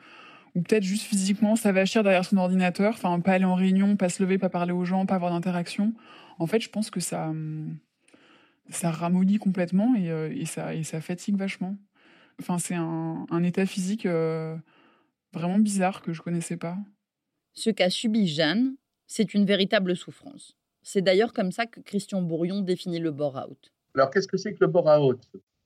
ou 0.55 0.63
peut-être 0.63 0.85
juste 0.85 1.05
physiquement 1.05 1.57
s'avachir 1.57 2.03
derrière 2.03 2.25
son 2.25 2.37
ordinateur, 2.37 2.95
enfin 2.95 3.19
pas 3.21 3.33
aller 3.33 3.45
en 3.45 3.55
réunion, 3.55 3.97
pas 3.97 4.09
se 4.09 4.23
lever, 4.23 4.39
pas 4.39 4.49
parler 4.49 4.73
aux 4.73 4.85
gens, 4.85 5.05
pas 5.07 5.17
avoir 5.17 5.33
d'interaction. 5.33 5.93
en 6.39 6.47
fait, 6.47 6.61
je 6.61 6.71
pense 6.71 6.91
que 6.91 7.01
ça, 7.01 7.29
hum, 7.29 7.77
ça 8.71 8.91
ramollit 8.91 9.39
complètement 9.39 9.95
et, 9.97 10.11
euh, 10.11 10.45
ça, 10.47 10.71
ça 10.85 11.01
fatigue 11.01 11.37
vachement. 11.37 11.77
Enfin, 12.41 12.59
c'est 12.59 12.75
un, 12.75 13.27
un 13.31 13.43
état 13.43 13.67
physique 13.67 14.07
euh, 14.07 14.57
vraiment 15.33 15.59
bizarre 15.59 16.03
que 16.03 16.13
je 16.13 16.21
connaissais 16.23 16.57
pas. 16.57 16.77
Ce 17.55 17.71
qu'a 17.71 17.91
subi 17.91 18.27
Jeanne, 18.27 18.77
c'est 19.07 19.35
une 19.35 19.45
véritable 19.47 19.97
souffrance. 19.97 20.57
C'est 20.83 21.03
d'ailleurs 21.03 21.33
comme 21.33 21.53
ça 21.53 21.67
que 21.67 21.81
Christian 21.81 22.21
Bourrion 22.23 22.61
définit 22.61 22.99
le 22.99 23.11
bore-out. 23.11 23.73
Alors, 23.95 24.11
qu'est-ce 24.11 24.29
que 24.29 24.37
c'est 24.37 24.53
que 24.53 24.59
le 24.61 24.67
bore-out 24.67 25.23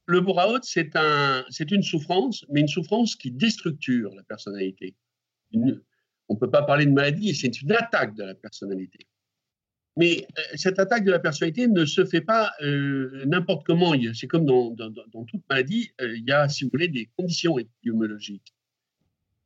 Le 0.07 0.21
bore-out, 0.21 0.63
c'est 0.65 0.95
un, 0.97 1.45
c'est 1.49 1.71
une 1.71 1.83
souffrance, 1.83 2.45
mais 2.51 2.61
une 2.61 2.69
souffrance 2.69 3.17
qui 3.17 3.31
déstructure 3.31 4.15
la 4.15 4.23
personnalité. 4.23 4.95
Une- 5.53 5.83
on 6.29 6.35
ne 6.35 6.39
peut 6.39 6.51
pas 6.51 6.63
parler 6.63 6.85
de 6.85 6.93
maladie, 6.93 7.35
c'est 7.35 7.63
une 7.63 7.73
attaque 7.73 8.15
de 8.15 8.23
la 8.23 8.35
personnalité. 8.35 9.07
Mais 9.99 10.29
euh, 10.39 10.43
cette 10.55 10.79
attaque 10.79 11.03
de 11.03 11.11
la 11.11 11.19
personnalité 11.19 11.67
ne 11.67 11.85
se 11.85 12.05
fait 12.05 12.21
pas 12.21 12.53
euh, 12.63 13.25
n'importe 13.27 13.67
comment. 13.67 13.95
C'est 14.15 14.29
comme 14.29 14.47
dans, 14.47 14.77
toute 15.27 15.43
maladie, 15.51 15.91
euh, 16.01 16.17
il 16.17 16.25
y 16.25 16.31
a, 16.31 16.49
si 16.49 16.63
vous 16.63 16.71
voulez, 16.73 16.87
des 16.87 17.11
conditions 17.17 17.59
épidémiologiques. 17.59 18.55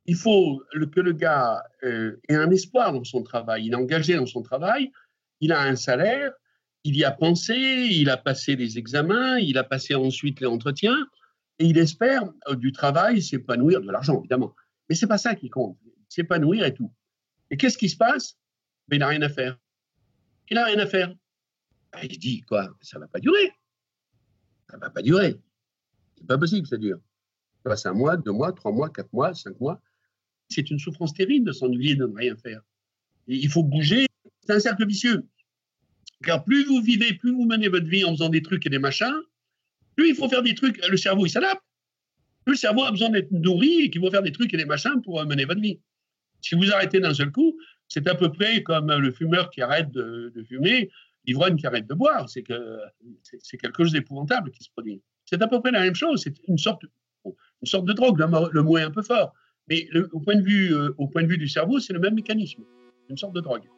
Il 0.05 0.15
faut 0.15 0.61
que 0.91 0.99
le 0.99 1.13
gars 1.13 1.63
ait 1.81 2.35
un 2.35 2.51
espoir 2.51 2.93
dans 2.93 3.03
son 3.03 3.23
travail. 3.23 3.65
Il 3.65 3.71
est 3.71 3.75
engagé 3.75 4.15
dans 4.15 4.27
son 4.27 4.43
travail, 4.43 4.91
il 5.39 5.51
a 5.53 5.61
un 5.61 5.75
salaire, 5.75 6.33
il 6.83 6.97
y 6.97 7.05
a 7.05 7.11
pensé, 7.11 7.55
il 7.55 8.09
a 8.09 8.17
passé 8.17 8.55
les 8.55 8.77
examens, 8.77 9.39
il 9.39 9.57
a 9.57 9.63
passé 9.63 9.95
ensuite 9.95 10.41
les 10.41 10.47
entretiens, 10.47 11.07
et 11.57 11.65
il 11.65 11.77
espère 11.77 12.25
du 12.57 12.73
travail 12.73 13.21
s'épanouir, 13.21 13.79
de 13.81 13.89
l'argent 13.89 14.19
évidemment. 14.19 14.53
Mais 14.89 14.95
c'est 14.95 15.07
pas 15.07 15.17
ça 15.17 15.35
qui 15.35 15.49
compte, 15.49 15.77
s'épanouir 16.09 16.65
et 16.65 16.73
tout. 16.73 16.91
Et 17.49 17.55
qu'est-ce 17.55 17.77
qui 17.77 17.87
se 17.87 17.97
passe? 17.97 18.37
Ben, 18.89 18.97
Il 18.97 18.99
n'a 18.99 19.07
rien 19.07 19.21
à 19.21 19.29
faire. 19.29 19.57
Il 20.49 20.55
n'a 20.55 20.65
rien 20.65 20.79
à 20.79 20.87
faire. 20.87 21.13
Il 22.01 22.13
se 22.13 22.19
dit, 22.19 22.41
quoi, 22.41 22.69
ça 22.81 22.99
va 22.99 23.07
pas 23.07 23.19
durer. 23.19 23.51
Ça 24.69 24.77
va 24.77 24.89
pas 24.89 25.01
durer. 25.01 25.39
C'est 26.17 26.27
pas 26.27 26.37
possible 26.37 26.63
que 26.63 26.69
ça 26.69 26.77
dure. 26.77 26.99
Ça 27.63 27.69
passe 27.69 27.85
un 27.85 27.93
mois, 27.93 28.17
deux 28.17 28.31
mois, 28.31 28.51
trois 28.51 28.71
mois, 28.71 28.89
quatre 28.89 29.11
mois, 29.13 29.33
cinq 29.33 29.59
mois. 29.59 29.81
C'est 30.49 30.69
une 30.69 30.79
souffrance 30.79 31.13
terrible 31.13 31.47
de 31.47 31.51
s'ennuyer, 31.51 31.95
de 31.95 32.05
ne 32.05 32.15
rien 32.15 32.35
faire. 32.35 32.61
Et 33.27 33.35
il 33.35 33.49
faut 33.49 33.63
bouger. 33.63 34.07
C'est 34.41 34.53
un 34.53 34.59
cercle 34.59 34.85
vicieux. 34.85 35.25
Car 36.23 36.43
plus 36.43 36.65
vous 36.65 36.81
vivez, 36.81 37.13
plus 37.13 37.31
vous 37.31 37.45
menez 37.45 37.67
votre 37.67 37.87
vie 37.87 38.03
en 38.05 38.11
faisant 38.11 38.29
des 38.29 38.41
trucs 38.41 38.65
et 38.65 38.69
des 38.69 38.79
machins, 38.79 39.13
plus 39.95 40.09
il 40.09 40.15
faut 40.15 40.29
faire 40.29 40.43
des 40.43 40.55
trucs. 40.55 40.85
Le 40.87 40.97
cerveau, 40.97 41.25
il 41.25 41.29
s'adapte. 41.29 41.61
Le 42.45 42.55
cerveau 42.55 42.83
a 42.83 42.91
besoin 42.91 43.09
d'être 43.09 43.31
nourri 43.31 43.83
et 43.83 43.89
qu'il 43.89 44.01
faut 44.01 44.11
faire 44.11 44.23
des 44.23 44.31
trucs 44.31 44.53
et 44.53 44.57
des 44.57 44.65
machins 44.65 45.01
pour 45.01 45.23
mener 45.25 45.45
votre 45.45 45.61
vie. 45.61 45.79
Si 46.41 46.55
vous 46.55 46.71
arrêtez 46.71 46.99
d'un 46.99 47.13
seul 47.13 47.31
coup, 47.31 47.57
c'est 47.93 48.07
à 48.07 48.15
peu 48.15 48.31
près 48.31 48.63
comme 48.63 48.91
le 48.91 49.11
fumeur 49.11 49.51
qui 49.51 49.61
arrête 49.61 49.91
de, 49.91 50.33
fumer, 50.49 50.89
l'ivrogne 51.27 51.57
qui 51.57 51.67
arrête 51.67 51.85
de 51.85 51.93
boire. 51.93 52.27
C'est 52.27 52.41
que 52.41 52.79
c'est 53.21 53.37
c'est 53.39 53.57
quelque 53.57 53.83
chose 53.83 53.91
d'épouvantable 53.91 54.49
qui 54.49 54.63
se 54.63 54.71
produit. 54.71 54.99
C'est 55.25 55.39
à 55.43 55.47
peu 55.47 55.61
près 55.61 55.69
la 55.69 55.81
même 55.81 55.93
chose. 55.93 56.23
C'est 56.23 56.33
une 56.47 56.57
sorte, 56.57 56.81
une 57.23 57.33
sorte 57.65 57.85
de 57.85 57.93
drogue. 57.93 58.17
Le, 58.17 58.63
mot- 58.63 58.79
est 58.79 58.81
un 58.81 58.89
peu 58.89 59.03
fort, 59.03 59.35
mais 59.67 59.87
au, 60.11 60.19
point 60.19 60.35
de 60.35 60.41
vue, 60.41 60.73
euh, 60.73 60.89
au 60.97 61.07
point 61.07 61.21
de 61.21 61.27
vue 61.27 61.37
du 61.37 61.47
cerveau, 61.47 61.79
c'est 61.79 61.93
le 61.93 61.99
même 61.99 62.15
mécanisme. 62.15 62.63
Une 63.09 63.17
sorte 63.17 63.35
de 63.35 63.41
drogue. 63.41 63.69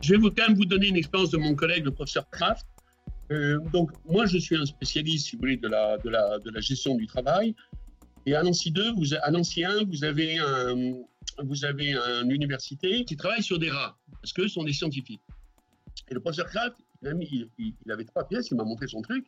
Je 0.00 0.10
vais 0.10 0.16
vous, 0.18 0.32
quand 0.32 0.48
même 0.48 0.56
vous 0.56 0.64
donner 0.64 0.88
une 0.88 0.96
expérience 0.96 1.30
de 1.30 1.38
mon 1.38 1.54
collègue, 1.54 1.84
le 1.84 1.92
professeur 1.92 2.28
Kraft. 2.30 2.66
Euh, 3.30 3.60
donc, 3.72 3.92
moi, 4.04 4.26
je 4.26 4.38
suis 4.38 4.56
un 4.56 4.66
spécialiste, 4.66 5.28
si 5.28 5.36
vous 5.36 5.40
voulez, 5.40 5.56
de 5.56 5.68
la 5.68 6.60
gestion 6.60 6.96
du 6.96 7.06
travail. 7.06 7.54
Et 8.26 8.34
à 8.34 8.42
Nancy 8.42 8.70
2, 8.70 8.92
vous, 8.92 9.14
à 9.14 9.30
Nancy 9.30 9.64
1, 9.64 9.84
vous 9.84 10.04
avez, 10.04 10.38
une 11.94 12.30
université 12.30 13.04
qui 13.04 13.16
travaille 13.16 13.42
sur 13.42 13.58
des 13.58 13.70
rats, 13.70 13.98
parce 14.20 14.32
qu'eux 14.32 14.48
sont 14.48 14.64
des 14.64 14.72
scientifiques. 14.72 15.20
Et 16.08 16.14
le 16.14 16.20
professeur 16.20 16.46
Kraft, 16.46 16.76
il, 17.02 17.50
avait 17.90 18.04
trois 18.04 18.26
pièces, 18.26 18.50
il 18.50 18.56
m'a 18.56 18.64
montré 18.64 18.86
son 18.86 19.02
truc. 19.02 19.26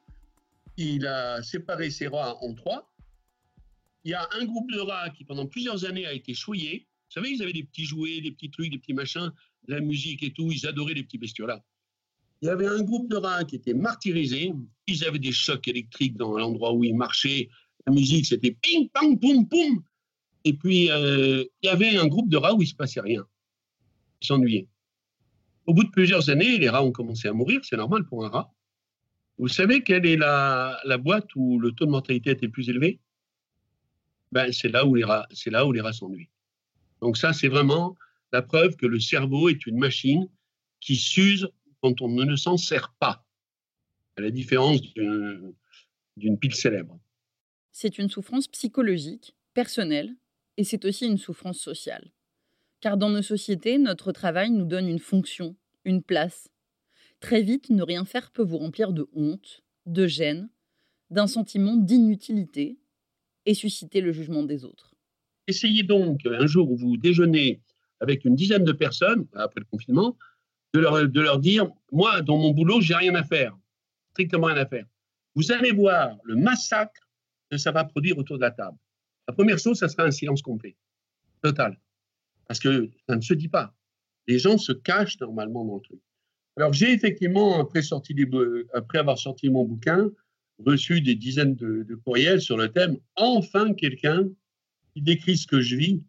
Il 0.77 1.07
a 1.07 1.43
séparé 1.43 1.91
ces 1.91 2.09
rats 2.09 2.37
en 2.43 2.55
trois. 2.55 2.91
Il 4.05 4.11
y 4.11 4.15
a 4.15 4.29
un 4.39 4.45
groupe 4.45 4.71
de 4.71 4.79
rats 4.79 5.11
qui, 5.11 5.25
pendant 5.25 5.47
plusieurs 5.47 5.85
années, 5.85 6.07
a 6.07 6.13
été 6.13 6.35
chouillé. 6.35 6.87
Vous 7.09 7.15
savez, 7.15 7.31
ils 7.31 7.43
avaient 7.43 7.53
des 7.53 7.65
petits 7.65 7.85
jouets, 7.85 8.21
des 8.21 8.31
petits 8.31 8.51
trucs, 8.51 8.71
des 8.71 8.79
petits 8.79 8.95
machins, 8.95 9.33
de 9.69 9.75
la 9.75 9.81
musique 9.81 10.23
et 10.23 10.33
tout. 10.33 10.51
Ils 10.51 10.67
adoraient 10.67 10.95
les 10.95 11.03
petits 11.03 11.19
bestiaux-là. 11.19 11.63
Il 12.43 12.47
y 12.47 12.51
avait 12.51 12.67
un 12.67 12.83
groupe 12.83 13.11
de 13.11 13.17
rats 13.17 13.45
qui 13.45 13.57
était 13.57 13.75
martyrisé. 13.75 14.53
Ils 14.87 15.05
avaient 15.05 15.19
des 15.19 15.33
chocs 15.33 15.67
électriques 15.67 16.17
dans 16.17 16.37
l'endroit 16.37 16.73
où 16.73 16.85
ils 16.85 16.95
marchaient. 16.95 17.49
La 17.87 17.93
musique, 17.93 18.27
c'était 18.27 18.53
ping, 18.53 18.89
pang, 18.89 19.17
poum, 19.17 19.49
poum. 19.49 19.83
Et 20.45 20.53
puis, 20.53 20.91
euh, 20.91 21.45
il 21.63 21.67
y 21.67 21.69
avait 21.69 21.97
un 21.97 22.07
groupe 22.07 22.29
de 22.29 22.37
rats 22.37 22.55
où 22.55 22.63
il 22.63 22.67
ne 22.67 22.71
se 22.71 22.75
passait 22.75 23.01
rien. 23.01 23.27
Ils 24.23 24.27
s'ennuyaient. 24.27 24.69
Au 25.67 25.75
bout 25.75 25.85
de 25.85 25.91
plusieurs 25.91 26.31
années, 26.31 26.59
les 26.59 26.69
rats 26.69 26.83
ont 26.83 26.93
commencé 26.93 27.29
à 27.29 27.33
mourir. 27.33 27.61
C'est 27.65 27.77
normal 27.77 28.05
pour 28.07 28.25
un 28.25 28.29
rat. 28.29 28.53
Vous 29.39 29.49
savez 29.49 29.83
quelle 29.83 30.07
est 30.07 30.17
la, 30.17 30.81
la 30.85 30.99
boîte 30.99 31.35
où 31.35 31.59
le 31.59 31.73
taux 31.73 31.85
de 31.85 31.91
mortalité 31.91 32.31
était 32.31 32.47
le 32.47 32.53
plus 32.53 32.69
élevé? 32.69 33.01
Ben, 34.33 34.53
C'est 34.53 34.69
là 34.69 34.87
où 34.87 34.95
les 34.95 35.05
rats 35.05 35.27
s'ennuient. 35.93 36.31
Donc 37.01 37.17
ça, 37.17 37.33
c'est 37.33 37.49
vraiment 37.49 37.97
la 38.33 38.43
preuve 38.43 38.77
que 38.77 38.87
le 38.87 39.01
cerveau 39.01 39.49
est 39.49 39.67
une 39.67 39.79
machine 39.79 40.29
qui 40.81 40.97
s'use 40.97 41.49
quand 41.83 42.01
on 42.01 42.09
ne 42.09 42.37
s'en 42.37 42.57
sert 42.57 42.95
pas, 42.99 43.25
à 44.17 44.23
la 44.23 44.31
différence 44.31 44.81
d'une 46.17 46.39
pile 46.39 46.55
célèbre. 46.55 46.99
C'est 47.79 47.99
une 47.99 48.09
souffrance 48.09 48.49
psychologique, 48.49 49.37
personnelle, 49.53 50.17
et 50.57 50.65
c'est 50.65 50.87
aussi 50.87 51.05
une 51.05 51.19
souffrance 51.19 51.59
sociale. 51.59 52.11
Car 52.81 52.97
dans 52.97 53.11
nos 53.11 53.21
sociétés, 53.21 53.77
notre 53.77 54.13
travail 54.13 54.51
nous 54.51 54.65
donne 54.65 54.89
une 54.89 54.99
fonction, 54.99 55.57
une 55.85 56.03
place. 56.03 56.49
Très 57.21 57.43
vite, 57.43 57.69
ne 57.69 57.83
rien 57.83 58.07
faire 58.07 58.31
peut 58.31 58.43
vous 58.43 58.57
remplir 58.57 58.95
de 58.95 59.07
honte, 59.13 59.63
de 59.85 60.07
gêne, 60.07 60.49
d'un 61.11 61.27
sentiment 61.27 61.77
d'inutilité 61.77 62.79
et 63.45 63.53
susciter 63.53 64.01
le 64.01 64.11
jugement 64.11 64.43
des 64.43 64.65
autres. 64.65 64.95
Essayez 65.47 65.83
donc, 65.83 66.25
un 66.25 66.47
jour 66.47 66.71
où 66.71 66.77
vous 66.79 66.97
déjeunez 66.97 67.61
avec 68.01 68.25
une 68.25 68.37
dizaine 68.37 68.65
de 68.65 68.73
personnes, 68.73 69.27
après 69.35 69.61
le 69.61 69.67
confinement, 69.67 70.17
de 70.73 70.81
leur, 70.81 71.07
de 71.07 71.21
leur 71.21 71.39
dire, 71.41 71.71
moi, 71.93 72.23
dans 72.23 72.39
mon 72.39 72.53
boulot, 72.53 72.81
j'ai 72.81 72.95
rien 72.95 73.15
à 73.17 73.23
faire, 73.23 73.55
strictement 74.13 74.47
rien 74.47 74.57
à 74.57 74.67
faire. 74.67 74.87
Vous 75.35 75.53
allez 75.53 75.73
voir 75.73 76.17
le 76.25 76.37
massacre 76.37 77.06
que 77.51 77.57
ça 77.57 77.73
va 77.73 77.85
produire 77.85 78.19
autour 78.19 78.37
de 78.37 78.43
la 78.43 78.51
table. 78.51 78.77
La 79.29 79.35
première 79.35 79.59
chose, 79.59 79.79
ça 79.79 79.89
sera 79.89 80.05
un 80.05 80.11
silence 80.11 80.43
complet, 80.43 80.77
total. 81.43 81.79
Parce 82.47 82.61
que 82.61 82.91
ça 83.09 83.17
ne 83.17 83.21
se 83.21 83.35
dit 83.35 83.49
pas. 83.49 83.75
Les 84.29 84.39
gens 84.39 84.59
se 84.59 84.73
cachent 84.73 85.21
normalement 85.21 85.65
dans 85.65 85.77
le 85.77 85.83
truc. 85.83 86.01
Alors, 86.57 86.73
j'ai 86.73 86.93
effectivement, 86.93 87.61
après, 87.61 88.99
avoir 88.99 89.19
sorti 89.19 89.51
mon 89.51 89.65
bouquin, 89.65 90.11
reçu 90.65 91.01
des 91.01 91.15
dizaines 91.15 91.55
de, 91.55 91.95
courriels 92.05 92.41
sur 92.41 92.57
le 92.57 92.73
thème 92.73 92.97
Enfin 93.15 93.75
quelqu'un 93.75 94.29
qui 94.93 95.03
décrit 95.03 95.37
ce 95.37 95.47
que 95.47 95.61
je 95.61 95.77
vis. 95.77 96.03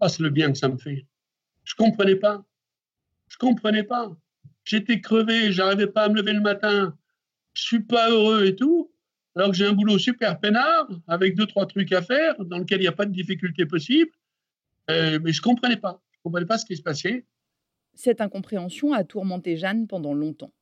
Ah, 0.00 0.08
c'est 0.08 0.22
le 0.22 0.30
bien 0.30 0.50
que 0.50 0.58
ça 0.58 0.68
me 0.68 0.76
fait. 0.76 1.06
Je 1.64 1.74
comprenais 1.74 2.16
pas. 2.16 2.44
Je 3.28 3.36
comprenais 3.36 3.84
pas. 3.84 4.16
J'étais 4.64 5.00
crevé, 5.00 5.52
j'arrivais 5.52 5.86
pas 5.86 6.04
à 6.04 6.08
me 6.08 6.16
lever 6.16 6.32
le 6.32 6.40
matin. 6.40 6.96
Je 7.52 7.62
suis 7.62 7.80
pas 7.80 8.10
heureux 8.10 8.44
et 8.44 8.56
tout. 8.56 8.87
Alors 9.38 9.52
que 9.52 9.56
j'ai 9.56 9.66
un 9.66 9.72
boulot 9.72 9.98
super 9.98 10.40
peinard, 10.40 10.88
avec 11.06 11.36
deux, 11.36 11.46
trois 11.46 11.64
trucs 11.66 11.92
à 11.92 12.02
faire, 12.02 12.34
dans 12.44 12.58
lequel 12.58 12.80
il 12.80 12.82
n'y 12.82 12.88
a 12.88 12.92
pas 12.92 13.06
de 13.06 13.12
difficulté 13.12 13.66
possible. 13.66 14.10
Euh, 14.90 15.20
mais 15.22 15.32
je 15.32 15.40
comprenais 15.40 15.76
pas. 15.76 16.02
Je 16.10 16.18
comprenais 16.24 16.44
pas 16.44 16.58
ce 16.58 16.66
qui 16.66 16.76
se 16.76 16.82
passait. 16.82 17.24
Cette 17.94 18.20
incompréhension 18.20 18.92
a 18.92 19.04
tourmenté 19.04 19.56
Jeanne 19.56 19.86
pendant 19.86 20.12
longtemps. 20.12 20.52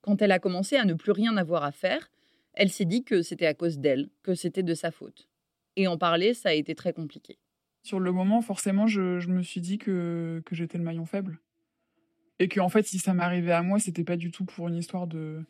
Quand 0.00 0.20
elle 0.20 0.32
a 0.32 0.40
commencé 0.40 0.74
à 0.74 0.84
ne 0.84 0.94
plus 0.94 1.12
rien 1.12 1.36
avoir 1.36 1.62
à 1.62 1.70
faire, 1.70 2.10
elle 2.54 2.70
s'est 2.70 2.84
dit 2.84 3.04
que 3.04 3.22
c'était 3.22 3.46
à 3.46 3.54
cause 3.54 3.78
d'elle, 3.78 4.10
que 4.24 4.34
c'était 4.34 4.64
de 4.64 4.74
sa 4.74 4.90
faute. 4.90 5.28
Et 5.76 5.86
en 5.86 5.96
parler, 5.96 6.34
ça 6.34 6.48
a 6.48 6.54
été 6.54 6.74
très 6.74 6.92
compliqué. 6.92 7.38
Sur 7.84 8.00
le 8.00 8.10
moment, 8.10 8.42
forcément, 8.42 8.88
je, 8.88 9.20
je 9.20 9.28
me 9.28 9.42
suis 9.42 9.60
dit 9.60 9.78
que, 9.78 10.42
que 10.44 10.56
j'étais 10.56 10.78
le 10.78 10.84
maillon 10.84 11.06
faible. 11.06 11.38
Et 12.40 12.48
que, 12.48 12.58
en 12.58 12.68
fait, 12.68 12.82
si 12.82 12.98
ça 12.98 13.14
m'arrivait 13.14 13.52
à 13.52 13.62
moi, 13.62 13.78
c'était 13.78 14.02
pas 14.02 14.16
du 14.16 14.32
tout 14.32 14.44
pour 14.44 14.66
une 14.66 14.76
histoire 14.76 15.06
de, 15.06 15.44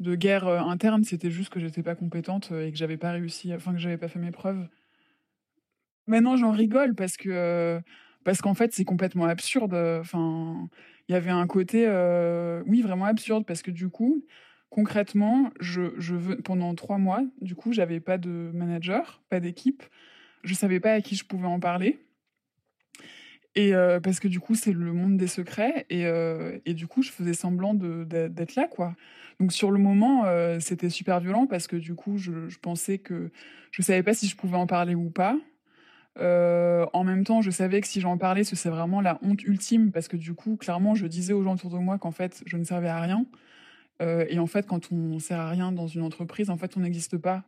de 0.00 0.14
guerre 0.14 0.46
euh, 0.46 0.60
interne, 0.60 1.04
c'était 1.04 1.30
juste 1.30 1.50
que 1.50 1.60
j'étais 1.60 1.82
pas 1.82 1.94
compétente 1.94 2.50
euh, 2.52 2.66
et 2.66 2.72
que 2.72 2.78
j'avais 2.78 2.96
pas 2.96 3.12
réussi, 3.12 3.52
enfin, 3.54 3.72
que 3.72 3.78
j'avais 3.78 3.98
pas 3.98 4.08
fait 4.08 4.18
mes 4.18 4.30
preuves. 4.30 4.68
Maintenant, 6.06 6.36
j'en 6.36 6.52
rigole 6.52 6.94
parce 6.94 7.16
que. 7.16 7.28
euh, 7.30 7.80
parce 8.24 8.42
qu'en 8.42 8.54
fait, 8.54 8.74
c'est 8.74 8.84
complètement 8.84 9.24
absurde. 9.26 9.74
Enfin, 9.74 10.68
il 11.08 11.12
y 11.12 11.14
avait 11.14 11.30
un 11.30 11.46
côté, 11.46 11.86
oui, 12.66 12.82
vraiment 12.82 13.06
absurde 13.06 13.46
parce 13.46 13.62
que 13.62 13.70
du 13.70 13.88
coup, 13.88 14.22
concrètement, 14.68 15.50
je, 15.60 15.92
je 15.98 16.14
veux, 16.14 16.36
pendant 16.36 16.74
trois 16.74 16.98
mois, 16.98 17.22
du 17.40 17.54
coup, 17.54 17.72
j'avais 17.72 18.00
pas 18.00 18.18
de 18.18 18.50
manager, 18.52 19.22
pas 19.30 19.40
d'équipe. 19.40 19.82
Je 20.42 20.52
savais 20.54 20.80
pas 20.80 20.92
à 20.92 21.00
qui 21.00 21.16
je 21.16 21.24
pouvais 21.24 21.46
en 21.46 21.60
parler. 21.60 22.00
Et 23.58 23.74
euh, 23.74 23.98
parce 23.98 24.20
que 24.20 24.28
du 24.28 24.38
coup, 24.38 24.54
c'est 24.54 24.72
le 24.72 24.92
monde 24.92 25.16
des 25.16 25.26
secrets. 25.26 25.84
Et, 25.90 26.06
euh, 26.06 26.58
et 26.64 26.74
du 26.74 26.86
coup, 26.86 27.02
je 27.02 27.10
faisais 27.10 27.34
semblant 27.34 27.74
d'être 27.74 28.54
là, 28.54 28.68
quoi. 28.68 28.94
Donc 29.40 29.52
sur 29.52 29.72
le 29.72 29.80
moment, 29.80 30.26
euh, 30.26 30.60
c'était 30.60 30.90
super 30.90 31.18
violent 31.18 31.48
parce 31.48 31.66
que 31.66 31.74
du 31.74 31.96
coup, 31.96 32.18
je, 32.18 32.56
pensais 32.62 32.98
que 32.98 33.32
je 33.72 33.82
savais 33.82 34.04
pas 34.04 34.14
si 34.14 34.28
je 34.28 34.36
pouvais 34.36 34.56
en 34.56 34.68
parler 34.68 34.94
ou 34.94 35.10
pas. 35.10 35.36
En 36.20 37.02
même 37.02 37.24
temps, 37.24 37.42
je 37.42 37.50
savais 37.50 37.80
que 37.80 37.88
si 37.88 38.00
j'en 38.00 38.16
parlais, 38.16 38.44
ce 38.44 38.54
serait 38.54 38.70
vraiment 38.70 39.00
la 39.00 39.18
honte 39.22 39.42
ultime 39.42 39.90
parce 39.90 40.06
que 40.06 40.16
du 40.16 40.34
coup, 40.34 40.56
clairement, 40.56 40.94
je 40.94 41.08
disais 41.08 41.32
aux 41.32 41.42
gens 41.42 41.54
autour 41.54 41.70
de 41.70 41.78
moi 41.78 41.98
qu'en 41.98 42.12
fait, 42.12 42.44
je 42.46 42.56
ne 42.56 42.62
servais 42.62 42.88
à 42.88 43.00
rien. 43.00 43.26
Et 44.00 44.38
en 44.38 44.46
fait, 44.46 44.68
quand 44.68 44.92
on 44.92 45.18
sert 45.18 45.40
à 45.40 45.50
rien 45.50 45.72
dans 45.72 45.88
une 45.88 46.02
entreprise, 46.02 46.48
en 46.48 46.56
fait, 46.56 46.76
on 46.76 46.80
n'existe 46.80 47.18
pas. 47.18 47.42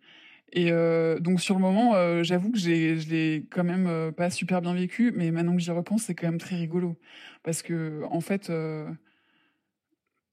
Et 0.52 0.72
euh, 0.72 1.18
donc 1.20 1.40
sur 1.40 1.54
le 1.54 1.60
moment, 1.60 1.94
euh, 1.94 2.22
j'avoue 2.24 2.50
que 2.50 2.58
j'ai, 2.58 2.98
je 2.98 3.08
l'ai 3.08 3.46
quand 3.50 3.62
même 3.64 3.86
euh, 3.86 4.10
pas 4.10 4.30
super 4.30 4.60
bien 4.60 4.74
vécu, 4.74 5.12
mais 5.14 5.30
maintenant 5.30 5.54
que 5.54 5.60
j'y 5.62 5.70
repense, 5.70 6.02
c'est 6.04 6.14
quand 6.14 6.26
même 6.26 6.38
très 6.38 6.56
rigolo 6.56 6.96
parce 7.42 7.62
que 7.62 8.02
en 8.10 8.20
fait, 8.20 8.48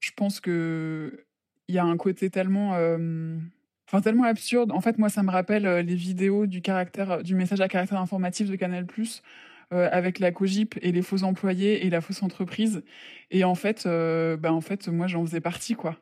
je 0.00 0.10
pense 0.16 0.40
que 0.40 1.24
il 1.68 1.74
y 1.74 1.78
a 1.78 1.84
un 1.84 1.96
côté 1.96 2.30
tellement, 2.30 2.72
enfin 3.88 4.00
tellement 4.02 4.24
absurde. 4.24 4.72
En 4.72 4.80
fait, 4.80 4.98
moi, 4.98 5.08
ça 5.08 5.22
me 5.22 5.30
rappelle 5.30 5.64
les 5.86 5.94
vidéos 5.94 6.46
du 6.46 6.60
caractère, 6.62 7.22
du 7.22 7.34
message 7.34 7.60
à 7.60 7.68
caractère 7.68 8.00
informatif 8.00 8.50
de 8.50 8.56
Canal+. 8.56 8.86
Avec 9.70 10.18
la 10.18 10.32
cogip 10.32 10.78
et 10.80 10.92
les 10.92 11.02
faux 11.02 11.24
employés 11.24 11.86
et 11.86 11.90
la 11.90 12.00
fausse 12.00 12.22
entreprise 12.22 12.82
et 13.30 13.44
en 13.44 13.54
fait 13.54 13.86
bah 13.86 14.50
en 14.50 14.62
fait 14.62 14.88
moi 14.88 15.08
j'en 15.08 15.26
faisais 15.26 15.42
partie 15.42 15.74
quoi 15.74 15.98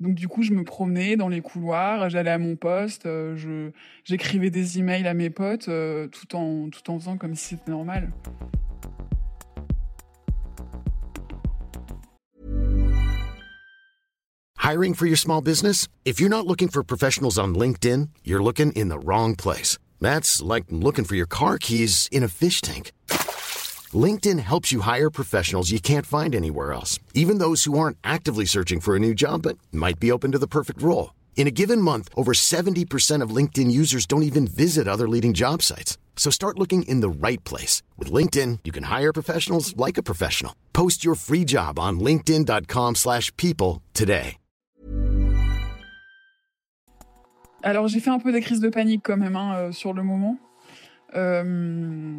donc 0.00 0.14
du 0.14 0.28
coup, 0.28 0.42
je 0.42 0.52
me 0.52 0.62
promenais 0.62 1.16
dans 1.16 1.28
les 1.28 1.40
couloirs, 1.40 2.08
j'allais 2.08 2.30
à 2.30 2.38
mon 2.38 2.54
poste, 2.54 3.06
euh, 3.06 3.36
je 3.36 3.70
j'écrivais 4.04 4.50
des 4.50 4.78
emails 4.78 5.06
à 5.06 5.14
mes 5.14 5.30
potes, 5.30 5.68
euh, 5.68 6.06
tout 6.08 6.36
en 6.36 6.68
tout 6.70 6.88
en 6.90 6.98
faisant 6.98 7.16
comme 7.16 7.34
si 7.34 7.56
c'était 7.56 7.70
normal. 7.70 8.10
Hiring 14.62 14.94
for 14.94 15.06
your 15.06 15.16
small 15.16 15.40
business? 15.40 15.88
If 16.04 16.20
you're 16.20 16.28
not 16.28 16.46
looking 16.46 16.68
for 16.68 16.84
professionals 16.84 17.38
on 17.38 17.54
LinkedIn, 17.54 18.10
you're 18.22 18.42
looking 18.42 18.70
in 18.72 18.88
the 18.88 18.98
wrong 18.98 19.34
place. 19.34 19.78
That's 20.00 20.42
like 20.42 20.66
looking 20.70 21.06
for 21.06 21.16
your 21.16 21.26
car 21.26 21.58
keys 21.58 22.06
in 22.12 22.22
a 22.22 22.28
fish 22.28 22.60
tank. 22.60 22.92
LinkedIn 23.94 24.38
helps 24.40 24.70
you 24.70 24.80
hire 24.80 25.08
professionals 25.08 25.70
you 25.70 25.80
can't 25.80 26.04
find 26.04 26.34
anywhere 26.34 26.74
else, 26.74 26.98
even 27.14 27.38
those 27.38 27.64
who 27.64 27.78
aren't 27.78 27.96
actively 28.04 28.44
searching 28.44 28.80
for 28.80 28.94
a 28.94 28.98
new 28.98 29.14
job 29.14 29.42
but 29.42 29.56
might 29.72 29.98
be 29.98 30.12
open 30.12 30.32
to 30.32 30.38
the 30.38 30.46
perfect 30.46 30.82
role. 30.82 31.14
In 31.36 31.46
a 31.46 31.52
given 31.52 31.80
month, 31.80 32.08
over 32.14 32.32
70% 32.34 33.22
of 33.22 33.30
LinkedIn 33.30 33.70
users 33.70 34.04
don't 34.04 34.24
even 34.24 34.46
visit 34.46 34.86
other 34.86 35.08
leading 35.08 35.32
job 35.32 35.62
sites. 35.62 35.96
So 36.16 36.30
start 36.30 36.58
looking 36.58 36.82
in 36.82 37.00
the 37.00 37.08
right 37.08 37.42
place. 37.44 37.82
With 37.96 38.12
LinkedIn, 38.12 38.58
you 38.64 38.72
can 38.72 38.84
hire 38.84 39.12
professionals 39.12 39.74
like 39.76 39.96
a 39.96 40.02
professional. 40.02 40.52
Post 40.74 41.04
your 41.04 41.14
free 41.14 41.46
job 41.46 41.78
on 41.78 42.00
linkedin.com/people 42.00 42.94
slash 42.96 43.32
people 43.36 43.80
today. 43.94 44.36
Alors 47.62 47.88
j'ai 47.88 48.00
fait 48.00 48.10
un 48.10 48.20
peu 48.20 48.32
des 48.32 48.40
crises 48.40 48.60
de 48.60 48.68
panique 48.68 49.02
quand 49.04 49.16
même 49.16 49.36
hein, 49.36 49.54
euh, 49.56 49.72
sur 49.72 49.92
le 49.92 50.02
moment, 50.02 50.38
euh, 51.14 52.16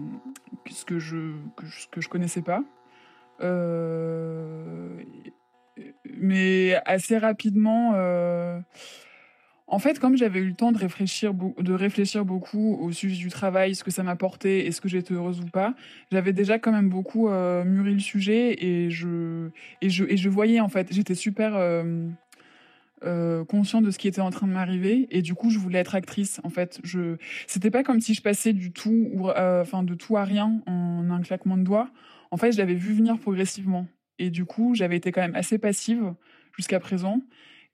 ce 0.69 0.85
que 0.85 0.99
je 0.99 1.33
que 1.55 1.65
que 1.91 2.01
je 2.01 2.09
connaissais 2.09 2.41
pas. 2.41 2.63
Euh, 3.41 4.97
mais 6.17 6.75
assez 6.85 7.17
rapidement, 7.17 7.93
euh, 7.95 8.59
en 9.67 9.79
fait, 9.79 9.99
comme 9.99 10.17
j'avais 10.17 10.39
eu 10.39 10.47
le 10.47 10.55
temps 10.55 10.71
de 10.71 10.77
réfléchir, 10.77 11.33
de 11.33 11.73
réfléchir 11.73 12.25
beaucoup 12.25 12.77
au 12.81 12.91
sujet 12.91 13.17
du 13.17 13.29
travail, 13.29 13.75
ce 13.75 13.83
que 13.83 13.91
ça 13.91 14.03
m'apportait, 14.03 14.65
est-ce 14.65 14.81
que 14.81 14.89
j'étais 14.89 15.13
heureuse 15.13 15.39
ou 15.39 15.45
pas, 15.45 15.75
j'avais 16.11 16.33
déjà 16.33 16.59
quand 16.59 16.71
même 16.71 16.89
beaucoup 16.89 17.29
mûri 17.29 17.93
le 17.93 17.99
sujet 17.99 18.63
et 18.63 18.89
je 18.89 19.51
et 19.81 19.89
je 19.89 20.03
et 20.05 20.17
je 20.17 20.29
voyais 20.29 20.59
en 20.59 20.69
fait, 20.69 20.87
j'étais 20.91 21.15
super 21.15 21.53
euh, 23.03 23.45
conscient 23.45 23.81
de 23.81 23.91
ce 23.91 23.97
qui 23.97 24.09
était 24.09 24.19
en 24.19 24.29
train 24.29 24.45
de 24.45 24.51
m'arriver 24.51 25.07
et 25.09 25.21
du 25.21 25.33
coup 25.33 25.49
je 25.49 25.57
voulais 25.57 25.79
être 25.79 25.95
actrice 25.95 26.41
en 26.43 26.49
fait. 26.49 26.79
Je 26.83 27.15
c'était 27.47 27.71
pas 27.71 27.83
comme 27.83 28.01
si 28.01 28.13
je 28.13 28.21
passais 28.21 28.51
du 28.51 28.73
tout 28.73 29.09
ou 29.13 29.29
euh, 29.29 29.61
enfin 29.61 29.83
de 29.83 29.95
tout 29.95 30.17
à 30.17 30.25
rien 30.25 30.61
en 30.65 31.09
un 31.09 31.21
claquement 31.21 31.57
de 31.57 31.63
doigts. 31.63 31.89
En 32.31 32.37
fait 32.37 32.51
je 32.51 32.57
l'avais 32.57 32.73
vu 32.73 32.93
venir 32.93 33.17
progressivement 33.17 33.87
et 34.17 34.29
du 34.29 34.43
coup 34.43 34.75
j'avais 34.75 34.97
été 34.97 35.13
quand 35.13 35.21
même 35.21 35.35
assez 35.35 35.57
passive 35.57 36.13
jusqu'à 36.57 36.81
présent 36.81 37.21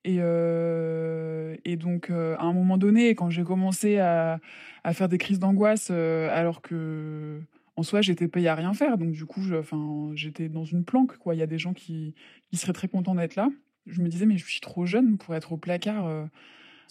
et 0.04 0.18
euh, 0.20 1.56
et 1.66 1.76
donc 1.76 2.12
à 2.12 2.44
un 2.44 2.54
moment 2.54 2.78
donné 2.78 3.16
quand 3.16 3.32
j'ai 3.32 3.44
commencé 3.44 3.98
à 3.98 4.40
à 4.84 4.94
faire 4.94 5.10
des 5.10 5.18
crises 5.18 5.40
d'angoisse 5.40 5.90
alors 5.90 6.62
que 6.62 7.42
en 7.78 7.84
soi 7.84 8.02
j'étais 8.02 8.28
payée 8.28 8.48
à 8.48 8.56
rien 8.56 8.74
faire. 8.74 8.98
Donc 9.00 9.12
du 9.12 9.26
coup 9.26 9.42
enfin 9.58 10.12
j'étais 10.14 10.50
dans 10.50 10.66
une 10.66 10.86
planque 10.86 11.18
quoi. 11.18 11.34
Il 11.36 11.40
y 11.40 11.44
a 11.44 11.48
des 11.48 11.58
gens 11.58 11.74
qui 11.74 12.14
qui 12.50 12.58
seraient 12.58 12.74
très 12.74 12.88
contents 12.88 13.16
d'être 13.16 13.36
là 13.36 13.50
je 13.88 14.02
me 14.02 14.08
disais 14.10 14.26
mais 14.26 14.38
je 14.38 14.46
suis 14.46 14.62
trop 14.62 14.86
jeune 14.86 15.18
pour 15.18 15.36
être 15.36 15.52
au 15.54 15.58
placard. 15.58 16.08
euh, 16.08 16.26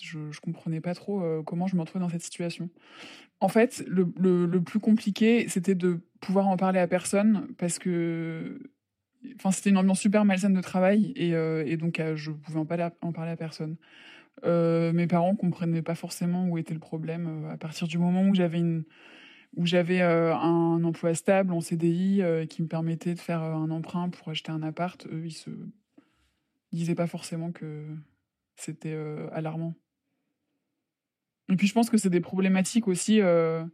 Je, 0.02 0.30
je 0.33 0.40
comprenais 0.40 0.80
pas 0.80 0.94
trop 0.94 1.22
euh, 1.22 1.42
comment 1.42 1.66
je 1.66 1.76
me 1.76 1.80
retrouvais 1.83 2.04
dans 2.04 2.11
cette 2.11 2.22
situation. 2.22 2.68
En 3.40 3.48
fait, 3.48 3.85
le, 3.87 4.59
plus 4.61 4.80
compliqué, 4.80 5.48
c'était 5.48 5.74
de 5.74 6.00
pouvoir 6.20 6.48
en 6.48 6.57
parler 6.57 6.80
à 6.80 6.88
personne 6.88 7.48
parce 7.59 7.78
que, 7.78 8.59
enfin, 9.37 9.50
c'était 9.52 9.70
une 9.70 9.76
ambiance 9.78 10.00
super 10.00 10.24
malsaine 10.24 10.54
de 10.54 10.61
travail 10.61 11.12
et, 11.16 11.35
euh, 11.35 11.76
donc 11.76 12.00
euh, 12.00 12.16
je 12.16 12.33
pouvais 12.33 12.59
en 12.59 12.66
parler 12.66 12.85
à, 12.85 12.92
en 13.02 13.12
parler 13.12 13.33
à 13.33 13.37
personne. 13.37 13.76
Mes 14.44 15.07
parents 15.07 15.37
comprenaient 15.37 15.83
pas 15.83 15.94
forcément 15.94 16.48
où 16.48 16.59
était 16.59 16.74
le 16.74 16.80
problème 16.80 17.48
à 17.50 17.57
partir 17.57 17.87
du 17.88 17.98
moment 17.98 18.22
où 18.28 18.35
j'avais 18.35 18.59
une 18.59 18.85
où 19.57 19.66
j'avais 19.66 20.02
un 20.02 20.83
emploi 20.85 21.14
stable 21.14 21.52
en 21.52 21.61
CDI 21.61 22.22
qui 22.48 22.62
me 22.62 22.66
permettait 22.68 23.14
de 23.14 23.20
faire 23.20 23.42
un 23.42 23.70
emprunt 23.70 24.11
pour 24.11 24.28
acheter 24.30 24.50
un 24.50 24.62
appart, 24.62 25.07
eux, 25.07 25.22
ils 25.26 25.33
se 25.33 25.50
disaient 26.74 26.94
pas 26.94 27.06
forcément 27.06 27.52
que 27.52 27.87
c'était 28.56 28.92
euh, 28.92 29.28
alarmant. 29.32 29.74
Et 31.48 31.56
puis 31.56 31.66
je 31.66 31.72
pense 31.74 31.90
que 31.90 31.98
c'est 31.98 32.10
des 32.10 32.20
problématiques 32.20 32.88
aussi 32.88 33.20
euh, 33.20 33.64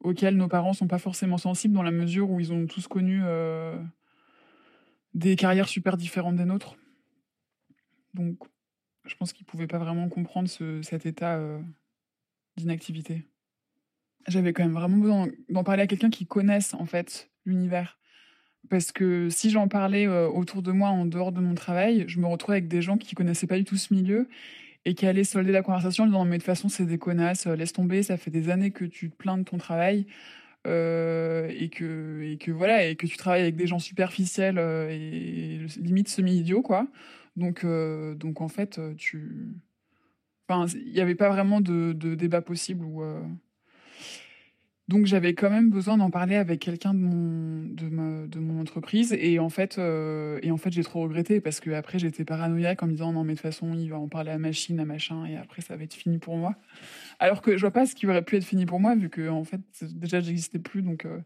auxquelles 0.00 0.36
nos 0.36 0.48
parents 0.48 0.72
sont 0.72 0.88
pas 0.88 0.98
forcément 0.98 1.38
sensibles 1.38 1.74
dans 1.74 1.82
la 1.82 1.90
mesure 1.90 2.30
où 2.30 2.40
ils 2.40 2.52
ont 2.52 2.66
tous 2.66 2.86
connu 2.86 3.20
euh, 3.24 3.76
des 5.14 5.36
carrières 5.36 5.68
super 5.68 5.96
différentes 5.96 6.36
des 6.36 6.44
nôtres. 6.44 6.76
Donc 8.14 8.38
je 9.06 9.14
pense 9.16 9.32
qu'ils 9.32 9.46
pouvaient 9.46 9.66
pas 9.66 9.78
vraiment 9.78 10.08
comprendre 10.08 10.48
ce- 10.48 10.82
cet 10.82 11.06
état 11.06 11.40
d'inactivité. 12.56 13.26
J'avais 14.28 14.52
quand 14.52 14.62
même 14.62 14.74
vraiment 14.74 14.98
besoin 14.98 15.28
d'en 15.48 15.64
parler 15.64 15.82
à 15.82 15.86
quelqu'un 15.86 16.10
qui 16.10 16.26
connaisse 16.26 16.74
en 16.74 16.86
fait 16.86 17.30
l'univers. 17.44 17.99
Parce 18.68 18.92
que 18.92 19.28
si 19.30 19.50
j'en 19.50 19.68
parlais 19.68 20.06
euh, 20.06 20.28
autour 20.28 20.62
de 20.62 20.70
moi 20.70 20.90
en 20.90 21.06
dehors 21.06 21.32
de 21.32 21.40
mon 21.40 21.54
travail, 21.54 22.04
je 22.06 22.20
me 22.20 22.26
retrouvais 22.26 22.58
avec 22.58 22.68
des 22.68 22.82
gens 22.82 22.98
qui 22.98 23.14
connaissaient 23.14 23.46
pas 23.46 23.58
du 23.58 23.64
tout 23.64 23.76
ce 23.76 23.92
milieu 23.94 24.28
et 24.84 24.94
qui 24.94 25.06
allaient 25.06 25.24
solder 25.24 25.52
la 25.52 25.62
conversation 25.62 26.04
en 26.04 26.06
disant 26.06 26.24
mais 26.24 26.36
de 26.36 26.42
toute 26.42 26.46
façon 26.46 26.68
c'est 26.68 26.86
des 26.86 26.98
connasses, 26.98 27.46
euh, 27.46 27.56
laisse 27.56 27.72
tomber, 27.72 28.02
ça 28.02 28.16
fait 28.16 28.30
des 28.30 28.50
années 28.50 28.70
que 28.70 28.84
tu 28.84 29.10
te 29.10 29.16
plains 29.16 29.38
de 29.38 29.44
ton 29.44 29.58
travail 29.58 30.06
euh, 30.66 31.48
et 31.50 31.68
que 31.70 32.22
et 32.22 32.38
que 32.38 32.50
voilà 32.50 32.86
et 32.86 32.96
que 32.96 33.06
tu 33.06 33.16
travailles 33.16 33.42
avec 33.42 33.56
des 33.56 33.66
gens 33.66 33.78
superficiels 33.78 34.58
euh, 34.58 34.88
et 34.90 35.66
limite 35.78 36.08
semi-idiots 36.08 36.62
quoi. 36.62 36.86
Donc 37.36 37.64
donc 38.16 38.40
en 38.40 38.48
fait 38.48 38.80
tu 38.96 39.54
enfin 40.48 40.66
il 40.74 40.92
n'y 40.92 41.00
avait 41.00 41.14
pas 41.14 41.30
vraiment 41.30 41.60
de, 41.60 41.92
de 41.92 42.14
débat 42.14 42.42
possible 42.42 42.84
donc 44.90 45.06
j'avais 45.06 45.34
quand 45.34 45.50
même 45.50 45.70
besoin 45.70 45.96
d'en 45.96 46.10
parler 46.10 46.34
avec 46.34 46.58
quelqu'un 46.58 46.94
de 46.94 46.98
mon 46.98 47.62
de 47.62 47.88
ma, 47.88 48.26
de 48.26 48.40
mon 48.40 48.60
entreprise. 48.60 49.16
Et 49.16 49.38
en 49.38 49.48
fait 49.48 49.78
euh, 49.78 50.40
et 50.42 50.50
en 50.50 50.56
fait 50.56 50.72
j'ai 50.72 50.82
trop 50.82 51.02
regretté 51.02 51.40
parce 51.40 51.60
que 51.60 51.70
après 51.70 52.00
j'étais 52.00 52.24
paranoïaque 52.24 52.82
en 52.82 52.88
me 52.88 52.92
disant 52.92 53.12
non 53.12 53.22
mais 53.22 53.34
de 53.34 53.38
toute 53.38 53.42
façon 53.42 53.72
il 53.72 53.88
va 53.88 53.98
en 53.98 54.08
parler 54.08 54.32
à 54.32 54.38
machine 54.38 54.80
à 54.80 54.84
machin 54.84 55.26
et 55.26 55.36
après 55.36 55.62
ça 55.62 55.76
va 55.76 55.84
être 55.84 55.94
fini 55.94 56.18
pour 56.18 56.36
moi. 56.36 56.56
Alors 57.20 57.40
que 57.40 57.56
je 57.56 57.60
vois 57.60 57.70
pas 57.70 57.86
ce 57.86 57.94
qui 57.94 58.08
aurait 58.08 58.24
pu 58.24 58.36
être 58.36 58.44
fini 58.44 58.66
pour 58.66 58.80
moi 58.80 58.96
vu 58.96 59.08
que 59.10 59.28
en 59.28 59.44
fait 59.44 59.60
déjà 59.80 60.18
j'existais 60.18 60.58
plus 60.58 60.82
donc 60.82 61.04
euh, 61.04 61.20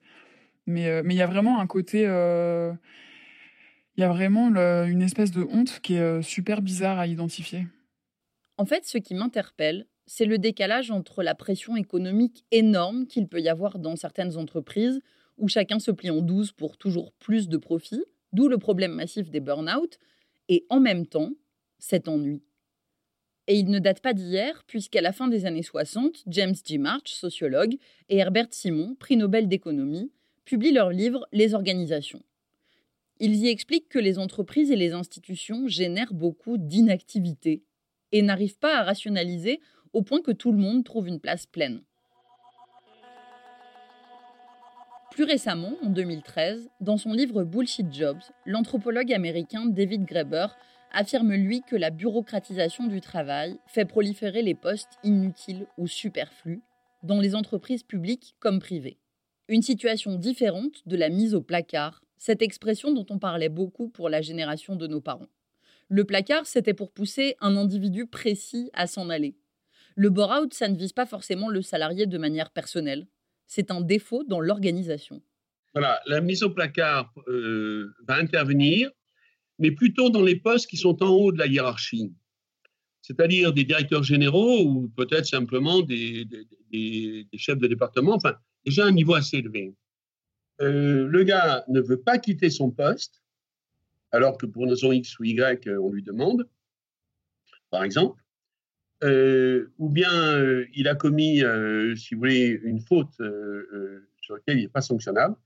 mais 0.66 0.88
euh, 0.88 1.00
mais 1.03 1.14
il 1.14 1.16
y 1.18 1.22
a 1.22 1.27
vraiment 1.27 1.59
un 1.59 1.66
côté 1.66 2.00
il 2.03 4.00
y 4.00 4.05
a 4.05 4.09
vraiment 4.09 4.48
une 4.85 5.00
espèce 5.00 5.31
de 5.31 5.42
honte 5.42 5.81
qui 5.83 5.94
est 5.94 6.20
super 6.20 6.61
bizarre 6.61 6.98
à 6.98 7.07
identifier. 7.07 7.66
En 8.57 8.66
fait, 8.66 8.85
ce 8.85 8.98
qui 8.98 9.14
m'interpelle, 9.14 9.87
c'est 10.07 10.27
le 10.27 10.38
décalage 10.38 10.90
entre 10.90 11.23
la 11.23 11.35
pression 11.35 11.77
économique 11.77 12.45
énorme 12.51 13.07
qu'il 13.07 13.27
peut 13.27 13.40
y 13.40 13.49
avoir 13.49 13.79
dans 13.79 13.97
certaines 13.97 14.37
entreprises, 14.37 15.01
où 15.38 15.49
chacun 15.49 15.79
se 15.79 15.90
plie 15.90 16.11
en 16.11 16.21
douze 16.21 16.53
pour 16.53 16.77
toujours 16.77 17.12
plus 17.12 17.49
de 17.49 17.57
profit, 17.57 18.03
d'où 18.33 18.49
le 18.49 18.59
problème 18.59 18.93
massif 18.93 19.31
des 19.31 19.40
burn-out, 19.40 19.99
et 20.49 20.64
en 20.69 20.81
même 20.81 21.07
temps, 21.07 21.31
cet 21.79 22.09
ennui. 22.09 22.43
Et 23.47 23.57
il 23.57 23.69
ne 23.69 23.79
date 23.79 24.01
pas 24.01 24.14
d'hier, 24.14 24.64
puisqu'à 24.67 25.03
la 25.03 25.12
fin 25.12 25.29
des 25.29 25.45
années 25.45 25.62
60, 25.62 26.25
James 26.27 26.55
G. 26.64 26.79
March, 26.79 27.12
sociologue, 27.12 27.77
et 28.09 28.19
Herbert 28.19 28.49
Simon, 28.51 28.95
prix 28.95 29.17
Nobel 29.17 29.49
d'économie, 29.49 30.11
publient 30.45 30.73
leur 30.73 30.90
livre 30.90 31.27
Les 31.33 31.55
organisations. 31.55 32.23
Ils 33.21 33.37
y 33.37 33.49
expliquent 33.49 33.88
que 33.88 33.99
les 33.99 34.19
entreprises 34.19 34.71
et 34.71 34.77
les 34.77 34.93
institutions 34.93 35.69
génèrent 35.69 36.14
beaucoup 36.14 36.59
d'inactivité 36.59 37.62
et 38.12 38.23
n'arrivent 38.23 38.59
pas 38.59 38.79
à 38.79 38.83
rationaliser 38.83 39.61
au 39.94 40.02
point 40.02 40.20
que 40.20 40.33
tout 40.33 40.52
le 40.52 40.59
monde 40.59 40.85
trouve 40.85 41.09
une 41.09 41.20
place 41.20 41.46
pleine. 41.46 41.80
Plus 45.12 45.24
récemment, 45.24 45.74
en 45.83 45.90
2013, 45.90 46.68
dans 46.80 46.96
son 46.96 47.12
livre 47.12 47.44
Bullshit 47.44 47.94
Jobs, 47.94 48.20
l'anthropologue 48.44 49.12
américain 49.12 49.64
David 49.64 50.04
Graeber 50.04 50.48
affirme 50.90 51.35
lui 51.35 51.62
que 51.62 51.76
la 51.76 51.90
bureaucratisation 51.90 52.88
du 52.88 53.00
travail 53.00 53.57
fait 53.66 53.85
proliférer 53.85 54.42
les 54.42 54.54
postes 54.54 54.98
inutiles 55.04 55.66
ou 55.78 55.87
superflus 55.87 56.62
dans 57.04 57.20
les 57.20 57.37
entreprises 57.37 57.85
publiques 57.85 58.35
comme 58.40 58.59
privées. 58.59 58.98
Une 59.48 59.62
situation 59.62 60.16
différente 60.16 60.83
de 60.87 60.96
la 60.96 61.11
mise 61.11 61.35
au 61.35 61.40
placard, 61.40 62.02
cette 62.18 62.42
expression 62.42 62.92
dont 62.92 63.07
on 63.11 63.18
parlait 63.18 63.48
beaucoup 63.48 63.88
pour 63.88 64.09
la 64.09 64.20
génération 64.20 64.74
de 64.74 64.87
nos 64.87 65.00
parents. 65.00 65.28
Le 65.88 66.04
placard, 66.04 66.46
c'était 66.46 66.74
pour 66.74 66.90
pousser 66.90 67.37
un 67.40 67.57
individu 67.57 68.07
précis 68.07 68.70
à 68.72 68.87
s'en 68.87 69.11
aller. 69.11 69.37
Le 69.94 70.11
bore-out, 70.11 70.52
ça 70.52 70.68
ne 70.68 70.76
vise 70.76 70.92
pas 70.92 71.07
forcément 71.07 71.48
le 71.48 71.62
salarié 71.62 72.07
de 72.07 72.18
manière 72.18 72.50
personnelle. 72.50 73.07
C'est 73.46 73.70
un 73.70 73.80
défaut 73.80 74.24
dans 74.24 74.40
l'organisation. 74.40 75.22
Voilà, 75.74 76.00
la 76.07 76.20
mise 76.20 76.42
au 76.42 76.50
placard 76.50 77.12
euh, 77.28 77.92
va 78.07 78.16
intervenir, 78.16 78.90
mais 79.59 79.70
plutôt 79.70 80.11
dans 80.11 80.22
les 80.22 80.37
postes 80.37 80.68
qui 80.68 80.76
sont 80.76 81.02
en 81.02 81.09
haut 81.09 81.33
de 81.33 81.38
la 81.38 81.46
hiérarchie, 81.46 82.12
c'est-à-dire 83.02 83.52
des 83.52 83.64
directeurs 83.64 84.02
généraux 84.02 84.64
ou 84.64 84.88
peut-être 84.96 85.26
simplement 85.26 85.83
des, 85.83 86.26
chefs 87.37 87.59
de 87.59 87.66
département, 87.66 88.14
enfin, 88.14 88.35
déjà 88.64 88.87
un 88.87 88.92
niveau 88.92 89.14
assez 89.14 89.38
élevé. 89.38 89.74
Euh, 90.61 91.07
le 91.09 91.24
gars 91.24 91.64
ne 91.68 91.80
veut 91.80 92.00
pas 92.00 92.18
quitter 92.18 92.50
son 92.50 92.70
poste, 92.70 93.22
alors 94.12 94.38
que 94.38 94.46
pour 94.46 94.64
une 94.64 94.70
raison 94.70 94.92
X 94.92 95.18
ou 95.18 95.24
Y, 95.24 95.68
on 95.68 95.90
lui 95.90 96.02
demande, 96.02 96.48
par 97.70 97.83
exemple. 97.83 98.23
Euh, 99.05 99.73
ou 99.79 99.88
bien 99.88 100.11
il 100.75 100.88
a 100.88 100.95
commis, 100.95 101.43
si 101.97 102.14
vous 102.14 102.21
voulez, 102.21 102.61
une 102.64 102.81
faute 102.81 103.14
sur 104.21 104.35
laquelle 104.35 104.59
il 104.59 104.62
n'est 104.62 104.69
pas 104.69 104.81
sanctionnable. 104.81 105.37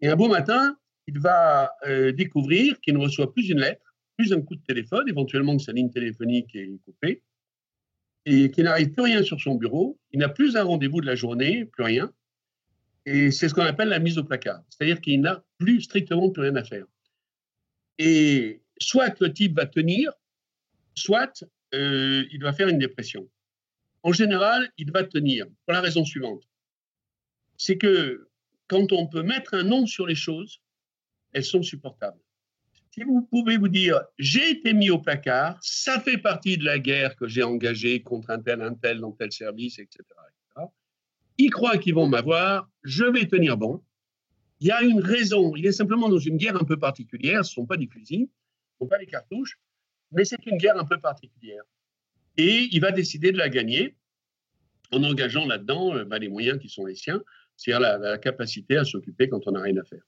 Et 0.00 0.08
un 0.08 0.16
beau 0.16 0.28
matin, 0.28 0.76
il 1.06 1.18
va 1.18 1.72
euh, 1.86 2.12
découvrir 2.12 2.80
qu'il 2.80 2.94
ne 2.94 3.00
reçoit 3.00 3.32
plus 3.32 3.48
une 3.48 3.60
lettre, 3.60 3.94
plus 4.16 4.32
un 4.32 4.40
coup 4.40 4.56
de 4.56 4.62
téléphone, 4.62 5.08
éventuellement 5.08 5.56
que 5.56 5.62
sa 5.62 5.72
ligne 5.72 5.90
téléphonique 5.90 6.54
est 6.54 6.78
coupée, 6.84 7.22
et 8.26 8.50
qu'il 8.50 8.64
n'arrive 8.64 8.90
plus 8.90 9.02
rien 9.02 9.22
sur 9.22 9.40
son 9.40 9.54
bureau. 9.56 9.98
Il 10.12 10.20
n'a 10.20 10.28
plus 10.28 10.56
un 10.56 10.62
rendez-vous 10.62 11.00
de 11.00 11.06
la 11.06 11.14
journée, 11.14 11.66
plus 11.66 11.84
rien. 11.84 12.12
Et 13.06 13.30
c'est 13.30 13.48
ce 13.48 13.54
qu'on 13.54 13.62
appelle 13.62 13.88
la 13.88 13.98
mise 13.98 14.16
au 14.16 14.24
placard. 14.24 14.62
C'est-à-dire 14.70 15.00
qu'il 15.00 15.20
n'a 15.20 15.44
plus 15.58 15.82
strictement 15.82 16.30
plus 16.30 16.42
rien 16.42 16.56
à 16.56 16.64
faire. 16.64 16.86
Et 17.98 18.62
soit 18.78 19.20
le 19.20 19.32
type 19.32 19.56
va 19.56 19.66
tenir, 19.66 20.12
soit 20.94 21.44
euh, 21.74 22.24
il 22.30 22.42
va 22.42 22.52
faire 22.52 22.68
une 22.68 22.78
dépression. 22.78 23.28
En 24.02 24.12
général, 24.12 24.70
il 24.76 24.92
va 24.92 25.04
tenir 25.04 25.46
pour 25.64 25.72
la 25.72 25.80
raison 25.80 26.04
suivante. 26.04 26.42
C'est 27.56 27.78
que 27.78 28.28
quand 28.68 28.92
on 28.92 29.06
peut 29.06 29.22
mettre 29.22 29.54
un 29.54 29.62
nom 29.62 29.86
sur 29.86 30.06
les 30.06 30.14
choses, 30.14 30.60
elles 31.32 31.44
sont 31.44 31.62
supportables. 31.62 32.20
Si 32.92 33.02
vous 33.02 33.22
pouvez 33.22 33.56
vous 33.56 33.68
dire, 33.68 34.00
j'ai 34.18 34.50
été 34.50 34.72
mis 34.72 34.90
au 34.90 35.00
placard, 35.00 35.58
ça 35.60 36.00
fait 36.00 36.18
partie 36.18 36.56
de 36.56 36.64
la 36.64 36.78
guerre 36.78 37.16
que 37.16 37.26
j'ai 37.26 37.42
engagée 37.42 38.02
contre 38.02 38.30
un 38.30 38.40
tel, 38.40 38.62
un 38.62 38.74
tel, 38.74 39.00
dans 39.00 39.10
tel 39.10 39.32
service, 39.32 39.78
etc. 39.80 39.98
etc. 40.00 40.68
Ils 41.38 41.50
croient 41.50 41.78
qu'ils 41.78 41.94
vont 41.94 42.06
m'avoir, 42.06 42.70
je 42.84 43.04
vais 43.04 43.26
tenir 43.26 43.56
bon. 43.56 43.82
Il 44.60 44.68
y 44.68 44.70
a 44.70 44.82
une 44.82 45.00
raison, 45.00 45.56
il 45.56 45.66
est 45.66 45.72
simplement 45.72 46.08
dans 46.08 46.18
une 46.18 46.36
guerre 46.36 46.56
un 46.56 46.64
peu 46.64 46.78
particulière, 46.78 47.44
ce 47.44 47.50
ne 47.50 47.54
sont 47.54 47.66
pas 47.66 47.76
des 47.76 47.88
fusils, 47.88 48.28
ce 48.28 48.84
ne 48.84 48.84
sont 48.84 48.88
pas 48.88 48.98
des 48.98 49.06
cartouches, 49.06 49.58
mais 50.12 50.24
c'est 50.24 50.44
une 50.46 50.56
guerre 50.56 50.78
un 50.78 50.84
peu 50.84 51.00
particulière. 51.00 51.62
Et 52.36 52.68
il 52.72 52.80
va 52.80 52.90
décider 52.90 53.32
de 53.32 53.38
la 53.38 53.48
gagner 53.48 53.96
en 54.92 55.02
engageant 55.02 55.46
là-dedans 55.46 55.96
euh, 55.96 56.04
bah, 56.04 56.18
les 56.18 56.28
moyens 56.28 56.58
qui 56.58 56.68
sont 56.68 56.84
les 56.84 56.94
siens 56.94 57.22
c'est-à-dire 57.56 57.98
la, 57.98 58.18
capacité 58.18 58.76
à 58.76 58.84
s'occuper 58.84 59.28
quand 59.28 59.46
on 59.46 59.52
n'a 59.52 59.60
rien 59.60 59.76
à 59.76 59.84
faire. 59.84 60.02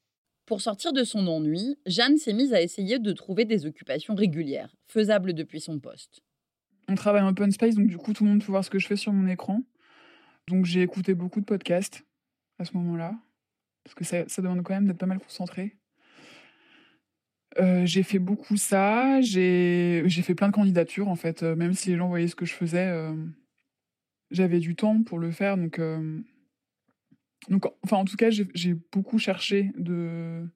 Pour 0.47 0.61
sortir 0.61 0.93
de 0.93 1.05
son 1.05 1.27
ennui, 1.27 1.77
Jeanne 1.87 2.19
s'est 2.19 2.33
mise 2.33 2.55
à 2.55 2.63
essayer 2.63 2.99
de 2.99 3.13
trouver 3.13 3.45
des 3.45 3.67
occupations 3.67 4.15
régulières, 4.15 4.75
faisables 4.87 5.33
depuis 5.33 5.61
son 5.61 5.81
poste. 5.81 6.21
On 6.89 6.95
travaille 6.95 7.23
en 7.23 7.29
open 7.29 7.51
space, 7.51 7.75
donc 7.75 7.89
du 7.89 7.99
coup, 7.99 8.13
tout 8.13 8.25
le 8.25 8.31
monde 8.31 8.45
peut 8.45 8.53
voir 8.53 8.65
ce 8.65 8.71
que 8.71 8.79
je 8.79 8.87
fais 8.87 8.97
sur 8.97 9.13
mon 9.13 9.27
écran. 9.27 9.63
Donc 10.47 10.65
j'ai 10.65 10.83
écouté 10.83 11.15
beaucoup 11.15 11.41
de 11.41 11.45
podcasts 11.45 12.05
à 12.59 12.65
ce 12.65 12.75
moment-là, 12.75 13.19
parce 13.83 13.95
que 13.95 14.05
ça, 14.05 14.25
demande 14.41 14.63
quand 14.63 14.75
même 14.75 14.87
d'être 14.87 14.99
pas 14.99 15.07
mal 15.07 15.19
concentré. 15.19 15.77
Euh, 17.59 17.87
j'ai 17.87 18.03
fait 18.03 18.19
beaucoup 18.19 18.57
ça, 18.57 19.21
j'ai 19.21 20.03
fait 20.09 20.35
plein 20.35 20.49
de 20.49 20.53
candidatures 20.53 21.09
en 21.09 21.17
fait, 21.17 21.43
euh, 21.43 21.57
même 21.57 21.73
si 21.73 21.91
les 21.91 21.97
gens 21.97 22.09
voyaient 22.09 22.29
ce 22.29 22.37
que 22.37 22.45
je 22.45 22.53
faisais, 22.53 22.87
euh, 22.87 23.15
j'avais 24.31 24.59
du 24.59 24.77
temps 24.77 25.03
pour 25.03 25.19
le 25.19 25.31
faire, 25.31 25.57
donc 25.57 25.81
enfin, 27.83 27.97
en 27.97 28.05
tout 28.05 28.17
cas, 28.17 28.31
j'ai 28.31 28.75
beaucoup 28.93 29.19
cherché 29.19 29.71
de, 29.77 30.49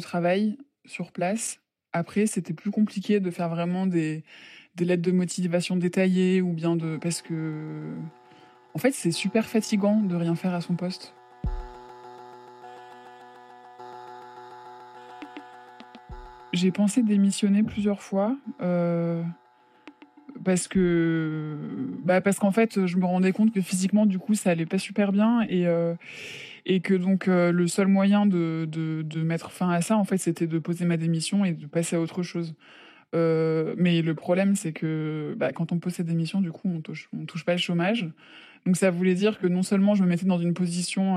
travail 0.00 0.58
sur 0.84 1.12
place. 1.12 1.60
Après, 1.92 2.26
c'était 2.26 2.54
plus 2.54 2.70
compliqué 2.70 3.20
de 3.20 3.30
faire 3.30 3.48
vraiment 3.48 3.86
des 3.86 4.24
lettres 4.78 5.02
de 5.02 5.12
motivation 5.12 5.76
détaillées 5.76 6.42
ou 6.42 6.52
bien 6.52 6.76
de. 6.76 6.98
Parce 6.98 7.22
que. 7.22 7.94
En 8.74 8.78
fait, 8.78 8.92
c'est 8.92 9.12
super 9.12 9.46
fatigant 9.46 10.02
de 10.02 10.14
rien 10.14 10.34
faire 10.34 10.52
à 10.52 10.60
son 10.60 10.76
poste. 10.76 11.15
J'ai 16.56 16.70
pensé 16.70 17.02
démissionner 17.02 17.62
plusieurs 17.62 18.00
fois. 18.00 18.34
Euh, 18.62 19.22
parce 20.42 20.68
que 20.68 21.56
bah 22.02 22.22
parce 22.22 22.38
qu'en 22.38 22.50
fait 22.50 22.86
je 22.86 22.96
me 22.96 23.04
rendais 23.04 23.32
compte 23.32 23.52
que 23.52 23.60
physiquement 23.60 24.06
du 24.06 24.18
coup 24.18 24.34
ça 24.34 24.50
allait 24.50 24.66
pas 24.66 24.78
super 24.78 25.12
bien 25.12 25.42
et 25.48 25.66
euh, 25.66 25.94
et 26.64 26.80
que 26.80 26.94
donc 26.94 27.28
euh, 27.28 27.52
le 27.52 27.66
seul 27.66 27.88
moyen 27.88 28.26
de, 28.26 28.66
de, 28.70 29.22
mettre 29.22 29.50
fin 29.50 29.70
à 29.70 29.80
ça 29.80 29.96
en 29.96 30.04
fait 30.04 30.18
c'était 30.18 30.46
de 30.46 30.58
poser 30.58 30.84
ma 30.84 30.96
démission 30.96 31.44
et 31.44 31.52
de 31.52 31.66
passer 31.66 31.96
à 31.96 32.00
autre 32.00 32.22
chose 32.22 32.54
mais 33.12 34.02
le 34.02 34.14
problème 34.14 34.56
c'est 34.56 34.72
que 34.72 35.34
bah, 35.38 35.52
quand 35.52 35.72
on 35.72 35.78
pose 35.78 35.94
sa 35.94 36.02
démission 36.02 36.42
du 36.42 36.52
coup 36.52 36.68
on 36.68 36.80
touche 36.82 37.08
on 37.18 37.24
touche 37.24 37.46
pas 37.46 37.52
le 37.52 37.58
chômage 37.58 38.06
donc 38.66 38.76
ça 38.76 38.90
voulait 38.90 39.14
dire 39.14 39.38
que 39.38 39.46
non 39.46 39.62
seulement 39.62 39.94
je 39.94 40.02
me 40.02 40.08
mettais 40.08 40.26
dans 40.26 40.38
une 40.38 40.52
position 40.52 41.16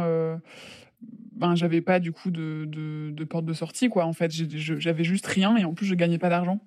ben 1.40 1.56
j'avais 1.56 1.82
pas 1.82 2.00
du 2.00 2.12
coup 2.12 2.30
de, 2.30 2.66
de, 2.68 3.10
de, 3.12 3.24
porte 3.24 3.46
de 3.46 3.54
sortie 3.54 3.90
quoi 3.90 4.06
en 4.06 4.14
fait 4.14 4.32
j'avais 4.32 5.04
juste 5.04 5.26
rien 5.26 5.58
et 5.58 5.66
en 5.66 5.74
plus 5.74 5.86
je 5.86 5.96
gagnais 5.96 6.20
pas 6.20 6.30
d'argent 6.30 6.60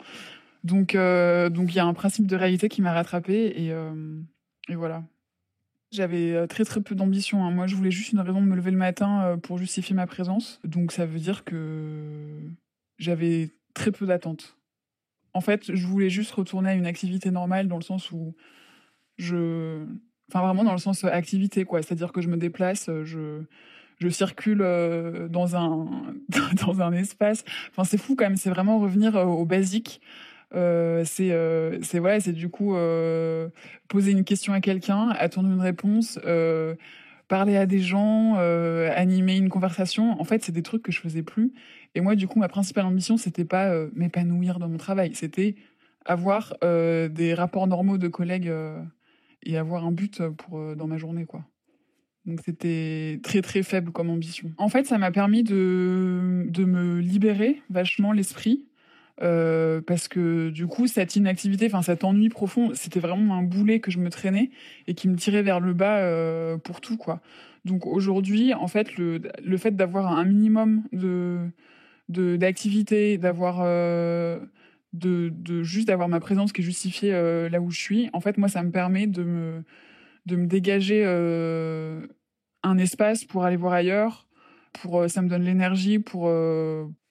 donc, 0.65 0.95
euh, 0.95 1.49
donc 1.51 1.73
il 1.73 1.77
y 1.77 1.81
a 1.81 1.85
un 1.85 1.95
principe 1.95 2.27
de 2.27 2.37
réalité 2.37 2.69
qui 2.69 2.83
m'a 2.83 2.93
rattrapé 2.93 3.53
et, 3.57 3.73
euh, 3.73 4.21
et, 4.69 4.75
voilà. 4.75 5.03
J'avais 5.91 6.33
euh, 6.33 6.47
très 6.47 6.65
très 6.65 6.81
peu 6.81 6.95
d'ambition. 6.95 7.45
Hein. 7.45 7.51
Moi, 7.51 7.67
je 7.67 7.75
voulais 7.75 7.91
juste 7.91 8.13
une 8.13 8.21
raison 8.21 8.41
de 8.41 8.47
me 8.47 8.57
lever 8.57 8.71
le 8.71 8.77
matin 8.77 9.39
pour 9.43 9.59
justifier 9.59 9.95
ma 9.95 10.07
présence. 10.07 10.61
Donc, 10.65 10.93
ça 10.93 11.05
veut 11.05 11.19
dire 11.19 11.45
que 11.45 12.39
j'avais 12.99 13.51
très 13.75 13.91
peu 13.91 14.07
d'attentes. 14.07 14.57
En 15.35 15.41
fait, 15.41 15.75
je 15.75 15.87
voulais 15.87 16.11
juste 16.11 16.31
retourner 16.33 16.71
à 16.71 16.75
une 16.75 16.87
activité 16.87 17.31
normale 17.31 17.67
dans 17.67 17.77
le 17.77 17.83
sens 17.83 18.11
où 18.13 18.35
je, 19.19 19.85
enfin 20.31 20.41
vraiment 20.47 20.65
dans 20.65 20.73
le 20.73 20.79
sens 20.79 21.05
activité 21.05 21.65
quoi. 21.65 21.83
C'est-à-dire 21.83 22.13
que 22.13 22.21
je 22.21 22.29
me 22.29 22.37
déplace, 22.37 22.91
je 23.05 23.43
je 24.03 24.09
circule 24.09 24.59
dans 25.31 25.57
un 25.57 25.89
dans 26.67 26.81
un 26.83 26.93
espace. 26.93 27.45
Enfin, 27.71 27.85
c'est 27.85 27.99
fou 27.99 28.15
quand 28.17 28.25
même. 28.25 28.37
C'est 28.37 28.51
vraiment 28.51 28.79
revenir 28.79 29.15
au 29.17 29.45
basique. 29.45 30.01
Euh, 30.55 31.03
c'est 31.07 31.33
euh, 31.33 31.79
c'est 31.83 31.99
voilà, 31.99 32.21
c'est 32.21 32.33
du 32.33 32.49
coup 32.49 32.77
euh, 32.77 33.49
poser 33.89 34.13
une 34.13 34.25
question 34.25 34.53
à 34.53 34.61
quelqu'un, 34.61 35.09
attendre 35.11 35.49
une 35.51 35.61
réponse, 35.61 36.19
euh, 36.27 36.75
parler 37.29 37.57
à 37.57 37.67
des 37.67 37.79
gens, 37.79 38.35
euh, 38.37 38.91
animer 38.95 39.37
une 39.37 39.49
conversation. 39.49 40.21
En 40.21 40.25
fait, 40.25 40.45
c'est 40.45 40.53
des 40.53 40.63
trucs 40.63 40.83
que 40.83 40.93
je 40.93 41.01
faisais 41.01 41.23
plus. 41.23 41.53
Et 41.95 42.01
moi, 42.01 42.15
du 42.17 42.29
coup, 42.29 42.39
ma 42.39 42.49
principale 42.49 42.87
ambition, 42.87 43.17
c'était 43.17 43.45
pas 43.45 43.71
m'épanouir 43.95 44.59
dans 44.59 44.69
mon 44.69 44.79
travail, 44.79 45.15
c'était 45.15 45.57
avoir 46.07 46.55
des 46.63 47.35
rapports 47.35 47.67
normaux 47.67 47.99
de 47.99 48.09
collègues 48.09 48.53
et 49.45 49.57
avoir 49.59 49.85
un 49.87 49.93
but 49.93 50.23
pour 50.29 50.75
dans 50.75 50.87
ma 50.87 50.97
journée, 50.97 51.27
quoi. 51.27 51.45
Donc 52.27 52.41
c'était 52.45 53.21
très 53.23 53.43
très 53.43 53.63
faible 53.63 53.91
comme 53.91 54.11
ambition. 54.11 54.53
En 54.57 54.69
fait, 54.69 54.87
ça 54.87 54.99
m'a 54.99 55.11
permis 55.11 55.43
de, 55.43 56.47
de 56.49 56.65
me 56.65 57.01
libérer 57.01 57.61
vachement 57.69 58.13
l'esprit 58.13 58.65
euh, 59.21 59.81
parce 59.81 60.09
que 60.09 60.51
du 60.51 60.67
coup 60.67 60.87
cette 60.87 61.17
inactivité, 61.17 61.67
enfin 61.67 61.83
cet 61.83 62.05
ennui 62.05 62.29
profond, 62.29 62.71
c'était 62.75 63.01
vraiment 63.01 63.37
un 63.37 63.43
boulet 63.43 63.81
que 63.81 63.91
je 63.91 63.99
me 63.99 64.09
traînais 64.09 64.51
et 64.87 64.95
qui 64.95 65.09
me 65.09 65.17
tirait 65.17 65.43
vers 65.43 65.61
le 65.61 65.75
bas 65.75 65.99
euh, 65.99 66.57
pour 66.59 66.81
tout 66.81 66.97
quoi. 66.97 67.21
Donc 67.65 67.87
aujourd'hui, 67.87 68.55
en 68.55 68.67
fait, 68.67 68.97
le, 68.97 69.21
le 69.45 69.57
fait 69.57 69.77
d'avoir 69.77 70.07
un 70.19 70.25
minimum 70.25 70.83
de 70.93 71.49
d'activité, 72.09 73.17
d'avoir 73.17 73.61
euh, 73.61 74.41
de, 74.93 75.33
de, 75.33 75.63
juste 75.63 75.89
d'avoir 75.89 76.09
ma 76.09 76.19
présence 76.19 76.53
qui 76.53 76.61
est 76.61 76.65
justifiée 76.65 77.13
là 77.49 77.61
où 77.61 77.71
je 77.71 77.81
suis, 77.81 78.11
en 78.13 78.21
fait, 78.21 78.37
moi, 78.37 78.49
ça 78.49 78.63
me 78.63 78.71
permet 78.71 79.07
de 79.07 79.23
me 79.23 79.63
de 80.27 80.37
me 80.37 80.47
dégager 80.47 81.05
un 82.63 82.79
espace 82.79 83.25
pour 83.25 83.45
aller 83.45 83.57
voir 83.57 83.73
ailleurs. 83.73 84.27
Pour 84.73 85.09
ça 85.09 85.21
me 85.23 85.29
donne 85.29 85.43
l'énergie 85.43 85.99
pour 85.99 86.29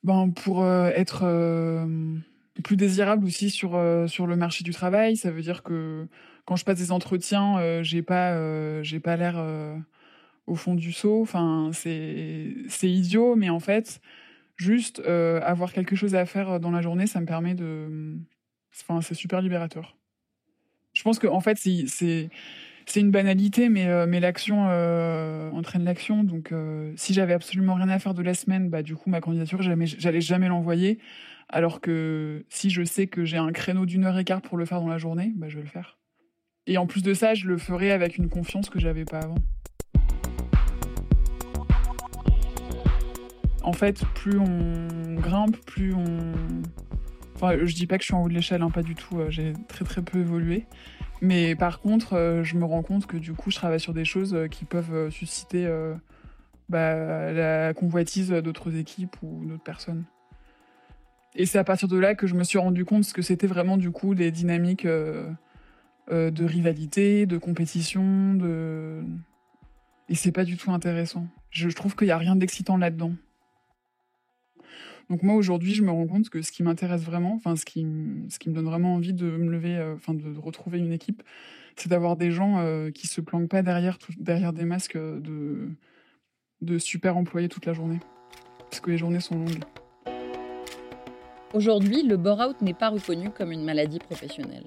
ben, 0.04 0.32
pour 0.32 0.64
euh, 0.64 0.90
être 0.96 1.22
euh, 1.24 1.86
plus 2.64 2.76
désirable 2.76 3.26
aussi 3.26 3.50
sur 3.50 3.76
euh, 3.76 4.08
sur 4.08 4.26
le 4.26 4.36
marché 4.36 4.64
du 4.64 4.72
travail. 4.72 5.16
Ça 5.16 5.32
veut 5.32 5.42
dire 5.42 5.62
que 5.64 6.08
quand 6.46 6.56
je 6.56 6.66
passe 6.66 6.80
des 6.80 6.92
entretiens, 6.92 7.82
j'ai 7.84 8.02
pas 8.02 8.82
j'ai 8.82 9.00
pas 9.00 9.16
l'air 9.16 9.44
au 10.48 10.56
fond 10.56 10.76
du 10.76 10.92
seau. 10.92 11.22
Enfin, 11.22 11.70
c'est 11.74 12.56
c'est 12.68 12.90
idiot, 12.90 13.36
mais 13.36 13.50
en 13.50 13.60
fait, 13.60 14.02
juste 14.58 15.00
avoir 15.06 15.72
quelque 15.72 15.96
chose 15.96 16.16
à 16.16 16.26
faire 16.26 16.60
dans 16.60 16.72
la 16.72 16.82
journée, 16.82 17.08
ça 17.08 17.22
me 17.22 17.28
permet 17.28 17.54
de. 17.54 18.18
Enfin, 18.74 19.02
c'est 19.02 19.14
super 19.14 19.42
libérateur. 19.42 19.98
Je 20.94 21.04
pense 21.04 21.20
que 21.20 21.28
en 21.28 21.42
fait, 21.42 21.58
c'est 21.58 22.30
c'est 22.86 23.00
une 23.00 23.12
banalité, 23.12 23.70
mais, 23.70 23.88
euh, 23.88 24.06
l'action 24.20 24.68
euh, 24.70 25.50
entraîne 25.52 25.84
l'action. 25.84 26.24
Donc, 26.24 26.52
euh, 26.52 26.92
si 26.96 27.14
j'avais 27.14 27.34
absolument 27.34 27.76
rien 27.76 27.90
à 27.90 28.00
faire 28.00 28.14
de 28.14 28.22
la 28.22 28.34
semaine, 28.34 28.70
bah, 28.70 28.84
du 28.84 28.96
coup, 28.96 29.10
ma 29.10 29.22
candidature, 29.22 29.62
jamais, 29.62 29.86
j'allais 29.86 30.22
jamais 30.22 30.48
l'envoyer. 30.48 31.00
Alors 31.50 31.82
que 31.82 32.46
si 32.50 32.70
je 32.70 32.84
sais 32.84 33.08
que 33.08 33.26
j'ai 33.26 33.38
un 33.38 33.52
créneau 33.52 33.86
d'une 33.86 34.06
heure 34.06 34.18
et 34.18 34.24
quart 34.24 34.42
pour 34.42 34.58
le 34.58 34.66
faire 34.66 34.80
dans 34.80 34.88
la 34.88 34.98
journée, 34.98 35.32
bah, 35.36 35.50
je 35.50 35.58
vais 35.58 35.64
le 35.64 35.70
faire. 35.70 35.98
Et 36.68 36.78
en 36.78 36.86
plus 36.86 37.04
de 37.04 37.14
ça, 37.14 37.34
je 37.34 37.48
le 37.48 37.58
ferai 37.58 37.92
avec 37.92 38.18
une 38.18 38.30
confiance 38.30 38.70
que 38.70 38.80
j'avais 38.80 39.06
pas 39.06 39.20
avant. 39.20 39.36
En 43.64 43.74
fait, 43.74 44.04
plus 44.16 44.40
on 44.40 45.16
grimpe, 45.16 45.58
plus 45.66 45.94
on. 45.94 46.34
Enfin, 47.36 47.58
je 47.64 47.76
dis 47.76 47.86
pas 47.86 47.98
que 47.98 48.04
je 48.04 48.08
suis 48.08 48.16
en 48.16 48.24
haut 48.24 48.30
de 48.30 48.34
l'échelle, 48.34 48.62
hein, 48.62 48.72
pas 48.72 48.84
du 48.84 48.96
tout. 48.96 49.20
J'ai 49.30 49.54
très 49.68 49.84
très 49.84 50.02
peu 50.02 50.20
évolué. 50.20 50.66
Mais 51.22 51.56
par 51.56 51.80
contre, 51.80 52.14
euh, 52.14 52.44
je 52.44 52.58
me 52.58 52.66
rends 52.66 52.82
compte 52.82 53.06
que 53.06 53.18
du 53.18 53.34
coup, 53.34 53.52
je 53.52 53.56
travaille 53.56 53.80
sur 53.80 53.94
des 53.94 54.06
choses 54.06 54.34
euh, 54.34 54.48
qui 54.48 54.66
peuvent 54.66 54.94
euh, 54.94 55.10
susciter 55.12 55.70
bah, 56.68 57.32
la 57.32 57.74
convoitise 57.74 58.32
d'autres 58.32 58.76
équipes 58.76 59.16
ou 59.22 59.46
d'autres 59.46 59.64
personnes. 59.64 60.06
Et 61.36 61.46
c'est 61.46 61.60
à 61.60 61.64
partir 61.64 61.88
de 61.88 61.98
là 61.98 62.16
que 62.16 62.28
je 62.28 62.36
me 62.36 62.44
suis 62.44 62.58
rendu 62.58 62.84
compte 62.84 63.12
que 63.14 63.22
c'était 63.22 63.48
vraiment 63.48 63.78
du 63.78 63.92
coup 63.92 64.16
des 64.16 64.32
dynamiques 64.32 64.86
de 64.86 65.36
rivalité, 66.46 67.26
de 67.26 67.38
compétition, 67.38 68.34
de 68.34 69.04
et 70.10 70.16
c'est 70.16 70.34
pas 70.34 70.44
du 70.44 70.58
tout 70.58 70.72
intéressant. 70.72 71.28
Je, 71.52 71.70
trouve 71.70 71.96
qu'il 71.96 72.08
y 72.08 72.12
a 72.12 72.18
rien 72.18 72.36
d'excitant 72.36 72.76
là-dedans. 72.76 73.14
Donc 75.12 75.24
moi 75.24 75.36
aujourd'hui, 75.36 75.74
je 75.74 75.84
me 75.84 75.92
rends 75.92 76.08
compte 76.08 76.30
que 76.30 76.42
ce 76.42 76.54
qui 76.54 76.64
m'intéresse 76.64 77.02
vraiment, 77.02 77.34
enfin 77.36 77.58
ce 77.58 77.66
qui, 77.66 77.86
ce 78.30 78.40
qui 78.40 78.50
me 78.50 78.56
donne 78.56 78.64
vraiment 78.64 78.94
envie 78.94 79.12
de 79.12 79.26
me 79.26 79.52
lever, 79.52 79.76
euh, 79.76 79.96
enfin 79.96 80.14
de, 80.14 80.40
retrouver 80.40 80.80
une 80.80 80.94
équipe, 80.94 81.22
c'est 81.76 81.90
d'avoir 81.90 82.16
des 82.16 82.32
gens 82.32 82.60
euh, 82.60 82.92
qui 82.92 83.08
se 83.08 83.20
planquent 83.20 83.50
pas 83.50 83.62
derrière, 83.62 83.98
derrière 84.18 84.54
des 84.54 84.64
masques 84.64 84.96
de, 84.96 85.68
de 86.62 86.78
super 86.78 87.18
employés 87.18 87.50
toute 87.50 87.66
la 87.66 87.74
journée, 87.74 88.00
parce 88.70 88.80
que 88.80 88.90
les 88.90 88.98
journées 88.98 89.20
sont 89.20 89.36
longues. 89.36 89.66
Aujourd'hui, 91.54 92.04
le 92.04 92.16
bore-out 92.16 92.62
n'est 92.62 92.74
pas 92.74 92.88
reconnu 92.88 93.32
comme 93.32 93.52
une 93.52 93.66
maladie 93.66 94.00
professionnelle. 94.00 94.64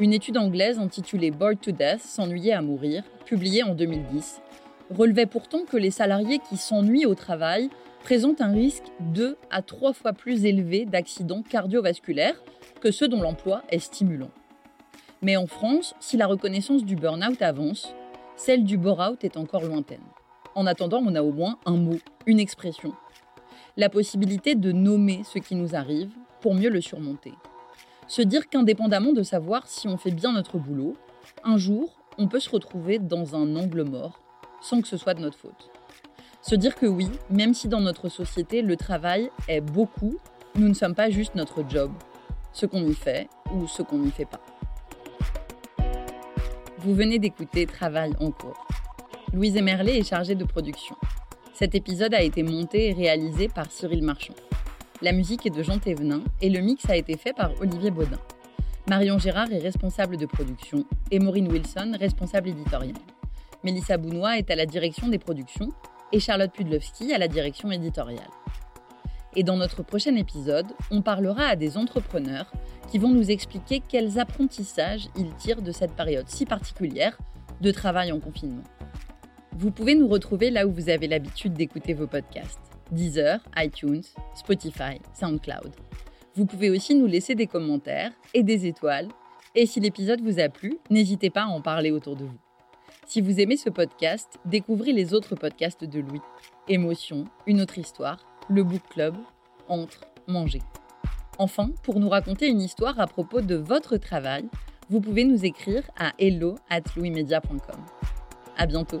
Une 0.00 0.14
étude 0.14 0.38
anglaise 0.38 0.78
intitulée 0.78 1.30
Bored 1.30 1.60
to 1.60 1.72
Death, 1.72 2.00
s'ennuyer 2.00 2.54
à 2.54 2.62
mourir, 2.62 3.04
publiée 3.26 3.64
en 3.64 3.74
2010, 3.74 4.40
relevait 4.90 5.26
pourtant 5.26 5.64
que 5.64 5.76
les 5.76 5.90
salariés 5.90 6.40
qui 6.48 6.56
s'ennuient 6.56 7.06
au 7.06 7.14
travail 7.14 7.70
présentent 8.02 8.40
un 8.40 8.52
risque 8.52 8.84
deux 9.00 9.36
à 9.50 9.62
trois 9.62 9.92
fois 9.92 10.12
plus 10.12 10.44
élevé 10.44 10.84
d'accidents 10.84 11.42
cardiovasculaires 11.42 12.42
que 12.80 12.90
ceux 12.90 13.08
dont 13.08 13.20
l'emploi 13.20 13.62
est 13.70 13.80
stimulant. 13.80 14.30
Mais 15.20 15.36
en 15.36 15.46
France, 15.46 15.94
si 16.00 16.16
la 16.16 16.26
reconnaissance 16.26 16.84
du 16.84 16.96
burn-out 16.96 17.42
avance, 17.42 17.94
celle 18.36 18.64
du 18.64 18.78
bore-out 18.78 19.24
est 19.24 19.36
encore 19.36 19.64
lointaine. 19.64 20.04
En 20.54 20.66
attendant, 20.66 21.02
on 21.04 21.14
a 21.14 21.22
au 21.22 21.32
moins 21.32 21.58
un 21.66 21.76
mot, 21.76 21.98
une 22.26 22.38
expression. 22.38 22.94
La 23.76 23.88
possibilité 23.88 24.54
de 24.54 24.72
nommer 24.72 25.22
ce 25.24 25.38
qui 25.38 25.54
nous 25.54 25.74
arrive 25.74 26.10
pour 26.40 26.54
mieux 26.54 26.70
le 26.70 26.80
surmonter. 26.80 27.34
Se 28.06 28.22
dire 28.22 28.48
qu'indépendamment 28.48 29.12
de 29.12 29.22
savoir 29.22 29.66
si 29.66 29.88
on 29.88 29.98
fait 29.98 30.12
bien 30.12 30.32
notre 30.32 30.58
boulot, 30.58 30.96
un 31.44 31.58
jour, 31.58 32.00
on 32.16 32.28
peut 32.28 32.40
se 32.40 32.50
retrouver 32.50 32.98
dans 32.98 33.34
un 33.34 33.56
angle 33.56 33.82
mort 33.82 34.20
sans 34.60 34.80
que 34.80 34.88
ce 34.88 34.96
soit 34.96 35.14
de 35.14 35.20
notre 35.20 35.38
faute. 35.38 35.70
Se 36.42 36.54
dire 36.54 36.74
que 36.76 36.86
oui, 36.86 37.10
même 37.30 37.54
si 37.54 37.68
dans 37.68 37.80
notre 37.80 38.08
société 38.08 38.62
le 38.62 38.76
travail 38.76 39.30
est 39.48 39.60
beaucoup, 39.60 40.18
nous 40.54 40.68
ne 40.68 40.74
sommes 40.74 40.94
pas 40.94 41.10
juste 41.10 41.34
notre 41.34 41.64
job, 41.68 41.90
ce 42.52 42.66
qu'on 42.66 42.86
y 42.86 42.94
fait 42.94 43.28
ou 43.52 43.66
ce 43.66 43.82
qu'on 43.82 43.98
n'y 43.98 44.10
fait 44.10 44.24
pas. 44.24 44.40
Vous 46.78 46.94
venez 46.94 47.18
d'écouter 47.18 47.66
Travail 47.66 48.12
en 48.20 48.30
cours. 48.30 48.66
Louise 49.32 49.56
Emerlet 49.56 49.98
est 49.98 50.08
chargée 50.08 50.36
de 50.36 50.44
production. 50.44 50.96
Cet 51.52 51.74
épisode 51.74 52.14
a 52.14 52.22
été 52.22 52.42
monté 52.42 52.90
et 52.90 52.92
réalisé 52.92 53.48
par 53.48 53.70
Cyril 53.70 54.02
Marchand. 54.02 54.34
La 55.02 55.12
musique 55.12 55.44
est 55.44 55.50
de 55.50 55.62
Jean 55.62 55.78
Thévenin 55.78 56.22
et 56.40 56.50
le 56.50 56.60
mix 56.60 56.88
a 56.88 56.96
été 56.96 57.16
fait 57.16 57.32
par 57.32 57.50
Olivier 57.60 57.90
Baudin. 57.90 58.18
Marion 58.88 59.18
Gérard 59.18 59.52
est 59.52 59.58
responsable 59.58 60.16
de 60.16 60.26
production 60.26 60.84
et 61.10 61.18
Maureen 61.18 61.50
Wilson 61.50 61.96
responsable 61.98 62.48
éditoriale. 62.48 62.94
Mélissa 63.64 63.96
Bounois 63.96 64.38
est 64.38 64.50
à 64.50 64.56
la 64.56 64.66
direction 64.66 65.08
des 65.08 65.18
productions 65.18 65.70
et 66.12 66.20
Charlotte 66.20 66.52
Pudlowski 66.52 67.12
à 67.12 67.18
la 67.18 67.28
direction 67.28 67.70
éditoriale. 67.70 68.30
Et 69.34 69.42
dans 69.42 69.56
notre 69.56 69.82
prochain 69.82 70.14
épisode, 70.14 70.66
on 70.90 71.02
parlera 71.02 71.44
à 71.44 71.56
des 71.56 71.76
entrepreneurs 71.76 72.50
qui 72.90 72.98
vont 72.98 73.10
nous 73.10 73.30
expliquer 73.30 73.80
quels 73.80 74.18
apprentissages 74.18 75.08
ils 75.16 75.34
tirent 75.34 75.62
de 75.62 75.72
cette 75.72 75.94
période 75.94 76.28
si 76.28 76.46
particulière 76.46 77.18
de 77.60 77.70
travail 77.70 78.12
en 78.12 78.20
confinement. 78.20 78.62
Vous 79.56 79.70
pouvez 79.70 79.96
nous 79.96 80.08
retrouver 80.08 80.50
là 80.50 80.66
où 80.66 80.72
vous 80.72 80.88
avez 80.88 81.08
l'habitude 81.08 81.54
d'écouter 81.54 81.94
vos 81.94 82.06
podcasts 82.06 82.60
Deezer, 82.92 83.40
iTunes, 83.56 84.04
Spotify, 84.34 85.00
SoundCloud. 85.12 85.74
Vous 86.34 86.46
pouvez 86.46 86.70
aussi 86.70 86.94
nous 86.94 87.06
laisser 87.06 87.34
des 87.34 87.48
commentaires 87.48 88.12
et 88.32 88.42
des 88.42 88.66
étoiles. 88.66 89.08
Et 89.54 89.66
si 89.66 89.80
l'épisode 89.80 90.20
vous 90.20 90.38
a 90.38 90.48
plu, 90.48 90.78
n'hésitez 90.90 91.30
pas 91.30 91.42
à 91.42 91.48
en 91.48 91.60
parler 91.60 91.90
autour 91.90 92.16
de 92.16 92.24
vous. 92.24 92.38
Si 93.08 93.22
vous 93.22 93.40
aimez 93.40 93.56
ce 93.56 93.70
podcast, 93.70 94.38
découvrez 94.44 94.92
les 94.92 95.14
autres 95.14 95.34
podcasts 95.34 95.82
de 95.82 96.00
Louis. 96.00 96.20
Émotion, 96.68 97.24
une 97.46 97.62
autre 97.62 97.78
histoire, 97.78 98.18
le 98.50 98.62
book 98.62 98.82
club, 98.90 99.16
entre, 99.66 100.04
manger. 100.26 100.60
Enfin, 101.38 101.70
pour 101.84 102.00
nous 102.00 102.10
raconter 102.10 102.48
une 102.48 102.60
histoire 102.60 103.00
à 103.00 103.06
propos 103.06 103.40
de 103.40 103.54
votre 103.54 103.96
travail, 103.96 104.44
vous 104.90 105.00
pouvez 105.00 105.24
nous 105.24 105.46
écrire 105.46 105.84
à 105.98 106.12
hello 106.18 106.56
at 106.68 106.82
louismedia.com. 106.96 107.80
À 108.58 108.66
bientôt! 108.66 109.00